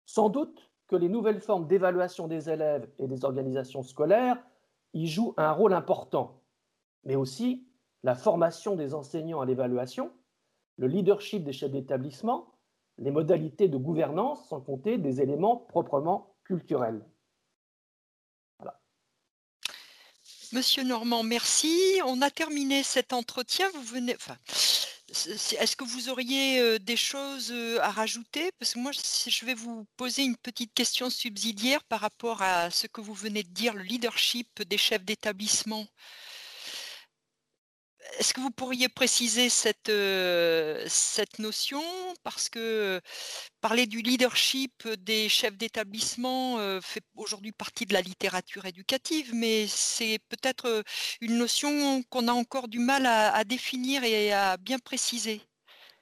Sans 0.06 0.28
doute 0.28 0.70
que 0.86 0.96
les 0.96 1.08
nouvelles 1.08 1.40
formes 1.40 1.66
d'évaluation 1.66 2.28
des 2.28 2.50
élèves 2.50 2.88
et 2.98 3.06
des 3.06 3.24
organisations 3.24 3.82
scolaires 3.82 4.42
y 4.92 5.06
jouent 5.06 5.34
un 5.36 5.52
rôle 5.52 5.72
important, 5.72 6.42
mais 7.04 7.16
aussi 7.16 7.66
la 8.02 8.14
formation 8.14 8.76
des 8.76 8.94
enseignants 8.94 9.40
à 9.40 9.46
l'évaluation, 9.46 10.12
le 10.76 10.86
leadership 10.86 11.42
des 11.42 11.52
chefs 11.52 11.70
d'établissement, 11.70 12.52
les 12.98 13.10
modalités 13.10 13.68
de 13.68 13.76
gouvernance, 13.76 14.48
sans 14.48 14.60
compter 14.60 14.98
des 14.98 15.20
éléments 15.20 15.56
proprement 15.56 16.34
culturels. 16.44 17.04
Monsieur 20.54 20.84
Normand, 20.84 21.24
merci. 21.24 22.00
On 22.04 22.22
a 22.22 22.30
terminé 22.30 22.84
cet 22.84 23.12
entretien. 23.12 23.68
Vous 23.74 23.82
venez. 23.82 24.16
Est-ce 25.08 25.74
que 25.74 25.82
vous 25.82 26.10
auriez 26.10 26.60
euh, 26.60 26.78
des 26.78 26.96
choses 26.96 27.50
euh, 27.50 27.80
à 27.80 27.90
rajouter? 27.90 28.52
Parce 28.60 28.74
que 28.74 28.78
moi, 28.78 28.92
je 28.92 29.44
vais 29.46 29.54
vous 29.54 29.84
poser 29.96 30.22
une 30.22 30.36
petite 30.36 30.72
question 30.72 31.10
subsidiaire 31.10 31.82
par 31.82 31.98
rapport 31.98 32.40
à 32.40 32.70
ce 32.70 32.86
que 32.86 33.00
vous 33.00 33.14
venez 33.14 33.42
de 33.42 33.48
dire, 33.48 33.74
le 33.74 33.82
leadership 33.82 34.62
des 34.62 34.78
chefs 34.78 35.04
d'établissement. 35.04 35.88
Est-ce 38.18 38.32
que 38.32 38.40
vous 38.40 38.50
pourriez 38.50 38.88
préciser 38.88 39.48
cette, 39.48 39.88
euh, 39.88 40.84
cette 40.86 41.38
notion? 41.38 41.80
Parce 42.22 42.48
que 42.48 43.00
parler 43.60 43.86
du 43.86 44.02
leadership 44.02 44.86
des 45.00 45.28
chefs 45.28 45.56
d'établissement 45.56 46.58
euh, 46.58 46.80
fait 46.80 47.02
aujourd'hui 47.16 47.52
partie 47.52 47.86
de 47.86 47.92
la 47.92 48.02
littérature 48.02 48.66
éducative, 48.66 49.32
mais 49.34 49.66
c'est 49.66 50.18
peut-être 50.28 50.66
euh, 50.66 50.82
une 51.20 51.38
notion 51.38 52.02
qu'on 52.10 52.28
a 52.28 52.32
encore 52.32 52.68
du 52.68 52.78
mal 52.78 53.06
à, 53.06 53.42
définir 53.44 54.04
et 54.04 54.32
à 54.32 54.56
bien 54.58 54.78
préciser. 54.78 55.40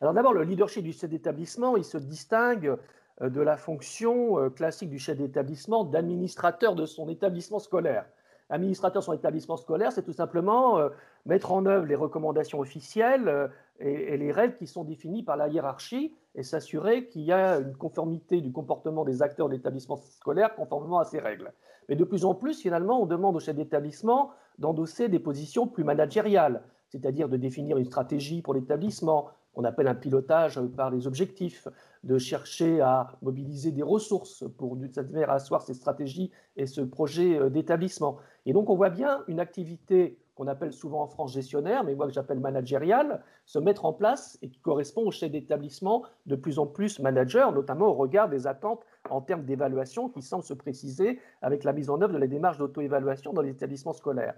Alors 0.00 0.12
d'abord, 0.12 0.34
le 0.34 0.44
leadership 0.44 0.82
du 0.82 0.92
chef 0.92 1.08
d'établissement, 1.08 1.76
il 1.76 1.84
se 1.84 1.98
distingue 1.98 2.76
de 3.20 3.40
la 3.40 3.56
fonction 3.56 4.50
classique 4.50 4.90
du 4.90 4.98
chef 4.98 5.18
d'établissement 5.18 5.84
d'administrateur 5.84 6.74
de 6.74 6.86
son 6.86 7.08
établissement 7.08 7.58
scolaire 7.58 8.04
administrateur 8.52 9.02
son 9.02 9.14
établissement 9.14 9.56
scolaire, 9.56 9.92
c'est 9.92 10.02
tout 10.02 10.12
simplement 10.12 10.78
euh, 10.78 10.90
mettre 11.24 11.52
en 11.52 11.64
œuvre 11.64 11.86
les 11.86 11.94
recommandations 11.94 12.60
officielles 12.60 13.26
euh, 13.26 13.48
et, 13.80 14.16
les 14.18 14.30
règles 14.30 14.54
qui 14.54 14.66
sont 14.66 14.84
définies 14.84 15.22
par 15.22 15.36
la 15.36 15.48
hiérarchie 15.48 16.14
et 16.34 16.42
s'assurer 16.42 17.08
qu'il 17.08 17.22
y 17.22 17.32
a 17.32 17.58
une 17.58 17.74
conformité 17.74 18.42
du 18.42 18.52
comportement 18.52 19.04
des 19.04 19.22
acteurs 19.22 19.48
de 19.48 19.54
l'établissement 19.54 19.96
scolaire 19.96 20.54
conformément 20.54 20.98
à 20.98 21.04
ces 21.04 21.18
règles. 21.18 21.52
Mais 21.88 21.96
de 21.96 22.04
plus 22.04 22.24
en 22.24 22.34
plus, 22.34 22.60
finalement, 22.60 23.02
on 23.02 23.06
demande 23.06 23.36
au 23.36 23.40
chef 23.40 23.56
d'établissement 23.56 24.30
d'endosser 24.58 25.08
des 25.08 25.18
positions 25.18 25.66
plus 25.66 25.82
managériales, 25.82 26.62
c'est-à-dire 26.90 27.28
de 27.28 27.38
définir 27.38 27.78
une 27.78 27.86
stratégie 27.86 28.42
pour 28.42 28.52
l'établissement, 28.52 29.30
qu'on 29.52 29.64
appelle 29.64 29.88
un 29.88 29.94
pilotage 29.94 30.60
par 30.76 30.90
les 30.90 31.06
objectifs, 31.06 31.68
de 32.04 32.18
chercher 32.18 32.80
à 32.80 33.12
mobiliser 33.22 33.70
des 33.70 33.82
ressources 33.82 34.44
pour 34.56 34.76
d'une 34.76 34.90
certaine 34.90 35.12
manière 35.12 35.30
asseoir 35.30 35.62
ces 35.62 35.74
stratégies 35.74 36.30
et 36.56 36.66
ce 36.66 36.80
projet 36.80 37.38
euh, 37.38 37.50
d'établissement. 37.50 38.16
Et 38.46 38.52
donc 38.52 38.70
on 38.70 38.76
voit 38.76 38.90
bien 38.90 39.22
une 39.28 39.40
activité 39.40 40.18
qu'on 40.34 40.46
appelle 40.46 40.72
souvent 40.72 41.02
en 41.02 41.06
France 41.06 41.34
gestionnaire, 41.34 41.84
mais 41.84 41.94
moi 41.94 42.06
que 42.06 42.12
j'appelle 42.12 42.40
managériale, 42.40 43.22
se 43.44 43.58
mettre 43.58 43.84
en 43.84 43.92
place 43.92 44.38
et 44.40 44.48
qui 44.48 44.60
correspond 44.60 45.02
au 45.02 45.10
chef 45.10 45.30
d'établissement 45.30 46.04
de 46.26 46.36
plus 46.36 46.58
en 46.58 46.66
plus 46.66 46.98
manager, 47.00 47.52
notamment 47.52 47.88
au 47.88 47.94
regard 47.94 48.28
des 48.28 48.46
attentes 48.46 48.84
en 49.10 49.20
termes 49.20 49.44
d'évaluation 49.44 50.08
qui 50.08 50.22
semblent 50.22 50.44
se 50.44 50.54
préciser 50.54 51.20
avec 51.42 51.64
la 51.64 51.72
mise 51.72 51.90
en 51.90 52.00
œuvre 52.00 52.14
de 52.14 52.18
la 52.18 52.26
démarche 52.26 52.58
d'auto-évaluation 52.58 53.32
dans 53.32 53.42
les 53.42 53.50
établissements 53.50 53.92
scolaires. 53.92 54.34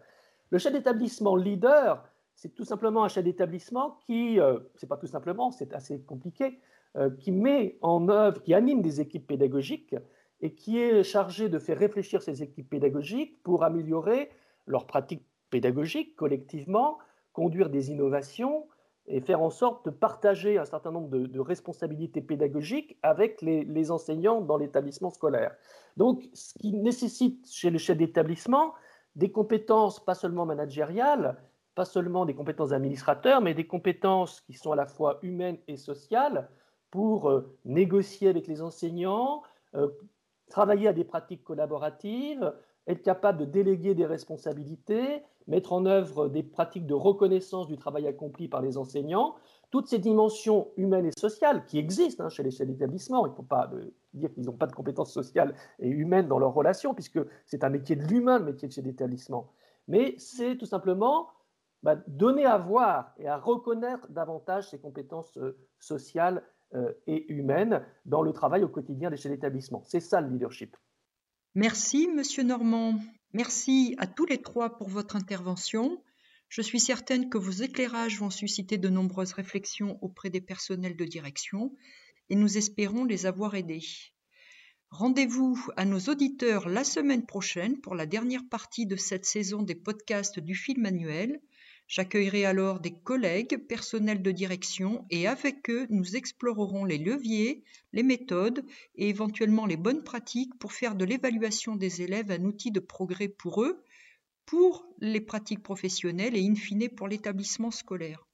Le 0.50 0.58
chef 0.58 0.72
d'établissement 0.72 1.36
leader, 1.36 2.04
c'est 2.34 2.54
tout 2.54 2.64
simplement 2.64 3.04
un 3.04 3.08
chef 3.08 3.24
d'établissement 3.24 3.98
qui, 4.06 4.40
euh, 4.40 4.58
c'est 4.76 4.88
pas 4.88 4.96
tout 4.96 5.06
simplement, 5.06 5.50
c'est 5.50 5.72
assez 5.72 6.00
compliqué, 6.02 6.58
euh, 6.96 7.10
qui 7.10 7.32
met 7.32 7.78
en 7.80 8.08
œuvre, 8.08 8.42
qui 8.42 8.54
anime 8.54 8.82
des 8.82 9.00
équipes 9.00 9.26
pédagogiques 9.26 9.94
et 10.40 10.54
qui 10.54 10.78
est 10.78 11.02
chargé 11.02 11.48
de 11.48 11.58
faire 11.58 11.78
réfléchir 11.78 12.22
ces 12.22 12.42
équipes 12.42 12.68
pédagogiques 12.68 13.42
pour 13.42 13.64
améliorer 13.64 14.30
leurs 14.66 14.86
pratiques 14.86 15.26
pédagogiques 15.50 16.16
collectivement, 16.16 16.98
conduire 17.32 17.70
des 17.70 17.90
innovations 17.90 18.66
et 19.06 19.20
faire 19.20 19.42
en 19.42 19.50
sorte 19.50 19.84
de 19.84 19.90
partager 19.90 20.58
un 20.58 20.64
certain 20.64 20.90
nombre 20.90 21.08
de, 21.10 21.40
responsabilités 21.40 22.22
pédagogiques 22.22 22.96
avec 23.02 23.42
les, 23.42 23.64
les 23.64 23.90
enseignants 23.90 24.40
dans 24.40 24.56
l'établissement 24.56 25.10
scolaire. 25.10 25.54
Donc, 25.96 26.22
ce 26.32 26.54
qui 26.54 26.72
nécessite 26.72 27.46
chez 27.50 27.70
le 27.70 27.78
chef 27.78 27.98
d'établissement 27.98 28.72
des 29.14 29.30
compétences 29.30 30.04
pas 30.04 30.14
seulement 30.14 30.46
managériales, 30.46 31.36
pas 31.74 31.84
seulement 31.84 32.24
des 32.24 32.34
compétences 32.34 32.70
d'administrateur, 32.70 33.40
mais 33.40 33.54
des 33.54 33.66
compétences 33.66 34.40
qui 34.40 34.54
sont 34.54 34.72
à 34.72 34.76
la 34.76 34.86
fois 34.86 35.18
humaines 35.22 35.58
et 35.68 35.76
sociales 35.76 36.48
pour 36.90 37.28
euh, 37.28 37.56
négocier 37.64 38.28
avec 38.28 38.46
les 38.46 38.62
enseignants, 38.62 39.42
euh, 39.74 39.88
travailler 40.48 40.88
à 40.88 40.92
des 40.92 41.04
pratiques 41.04 41.42
collaboratives, 41.42 42.54
être 42.86 43.02
capable 43.02 43.38
de 43.38 43.44
déléguer 43.44 43.94
des 43.94 44.06
responsabilités, 44.06 45.22
mettre 45.46 45.72
en 45.72 45.86
œuvre 45.86 46.28
des 46.28 46.42
pratiques 46.42 46.86
de 46.86 46.94
reconnaissance 46.94 47.66
du 47.66 47.76
travail 47.76 48.06
accompli 48.06 48.48
par 48.48 48.62
les 48.62 48.78
enseignants, 48.78 49.34
toutes 49.70 49.88
ces 49.88 49.98
dimensions 49.98 50.68
humaines 50.76 51.06
et 51.06 51.18
sociales 51.18 51.64
qui 51.66 51.78
existent 51.78 52.24
hein, 52.24 52.28
chez 52.28 52.42
les 52.42 52.50
chefs 52.50 52.68
d'établissement. 52.68 53.26
Il 53.26 53.30
ne 53.30 53.34
faut 53.34 53.42
pas 53.42 53.70
dire 54.12 54.32
qu'ils 54.32 54.44
n'ont 54.44 54.52
pas 54.52 54.66
de 54.66 54.72
compétences 54.72 55.12
sociales 55.12 55.54
et 55.80 55.88
humaines 55.88 56.28
dans 56.28 56.38
leurs 56.38 56.54
relations, 56.54 56.94
puisque 56.94 57.18
c'est 57.46 57.64
un 57.64 57.70
métier 57.70 57.96
de 57.96 58.04
l'humain, 58.04 58.38
le 58.38 58.44
métier 58.44 58.68
de 58.68 58.72
chef 58.72 58.84
d'établissement. 58.84 59.50
Mais 59.88 60.14
c'est 60.18 60.56
tout 60.56 60.66
simplement 60.66 61.28
bah, 61.84 61.96
donner 62.08 62.46
à 62.46 62.56
voir 62.56 63.14
et 63.18 63.28
à 63.28 63.36
reconnaître 63.36 64.10
davantage 64.10 64.70
ces 64.70 64.80
compétences 64.80 65.36
euh, 65.36 65.56
sociales 65.78 66.42
euh, 66.74 66.92
et 67.06 67.30
humaines 67.30 67.84
dans 68.06 68.22
le 68.22 68.32
travail 68.32 68.64
au 68.64 68.68
quotidien 68.68 69.10
des 69.10 69.18
chefs 69.18 69.30
d'établissement. 69.30 69.82
C'est 69.84 70.00
ça 70.00 70.22
le 70.22 70.30
leadership. 70.30 70.78
Merci, 71.54 72.08
Monsieur 72.08 72.42
Normand. 72.42 72.98
Merci 73.34 73.94
à 73.98 74.06
tous 74.06 74.24
les 74.24 74.40
trois 74.40 74.78
pour 74.78 74.88
votre 74.88 75.14
intervention. 75.14 76.02
Je 76.48 76.62
suis 76.62 76.80
certaine 76.80 77.28
que 77.28 77.36
vos 77.36 77.50
éclairages 77.50 78.18
vont 78.18 78.30
susciter 78.30 78.78
de 78.78 78.88
nombreuses 78.88 79.34
réflexions 79.34 79.98
auprès 80.00 80.30
des 80.30 80.40
personnels 80.40 80.96
de 80.96 81.04
direction 81.04 81.74
et 82.30 82.34
nous 82.34 82.56
espérons 82.56 83.04
les 83.04 83.26
avoir 83.26 83.54
aidés. 83.56 83.84
Rendez-vous 84.88 85.68
à 85.76 85.84
nos 85.84 86.00
auditeurs 86.00 86.66
la 86.68 86.84
semaine 86.84 87.26
prochaine 87.26 87.78
pour 87.82 87.94
la 87.94 88.06
dernière 88.06 88.48
partie 88.48 88.86
de 88.86 88.96
cette 88.96 89.26
saison 89.26 89.62
des 89.62 89.74
podcasts 89.74 90.40
du 90.40 90.54
film 90.54 90.86
annuel. 90.86 91.40
J'accueillerai 91.94 92.44
alors 92.44 92.80
des 92.80 92.90
collègues, 92.90 93.68
personnels 93.68 94.20
de 94.20 94.32
direction, 94.32 95.06
et 95.10 95.28
avec 95.28 95.70
eux, 95.70 95.86
nous 95.90 96.16
explorerons 96.16 96.84
les 96.84 96.98
leviers, 96.98 97.62
les 97.92 98.02
méthodes 98.02 98.64
et 98.96 99.08
éventuellement 99.10 99.64
les 99.64 99.76
bonnes 99.76 100.02
pratiques 100.02 100.58
pour 100.58 100.72
faire 100.72 100.96
de 100.96 101.04
l'évaluation 101.04 101.76
des 101.76 102.02
élèves 102.02 102.32
un 102.32 102.42
outil 102.46 102.72
de 102.72 102.80
progrès 102.80 103.28
pour 103.28 103.62
eux, 103.62 103.80
pour 104.44 104.88
les 104.98 105.20
pratiques 105.20 105.62
professionnelles 105.62 106.36
et 106.36 106.44
in 106.44 106.56
fine 106.56 106.88
pour 106.88 107.06
l'établissement 107.06 107.70
scolaire. 107.70 108.26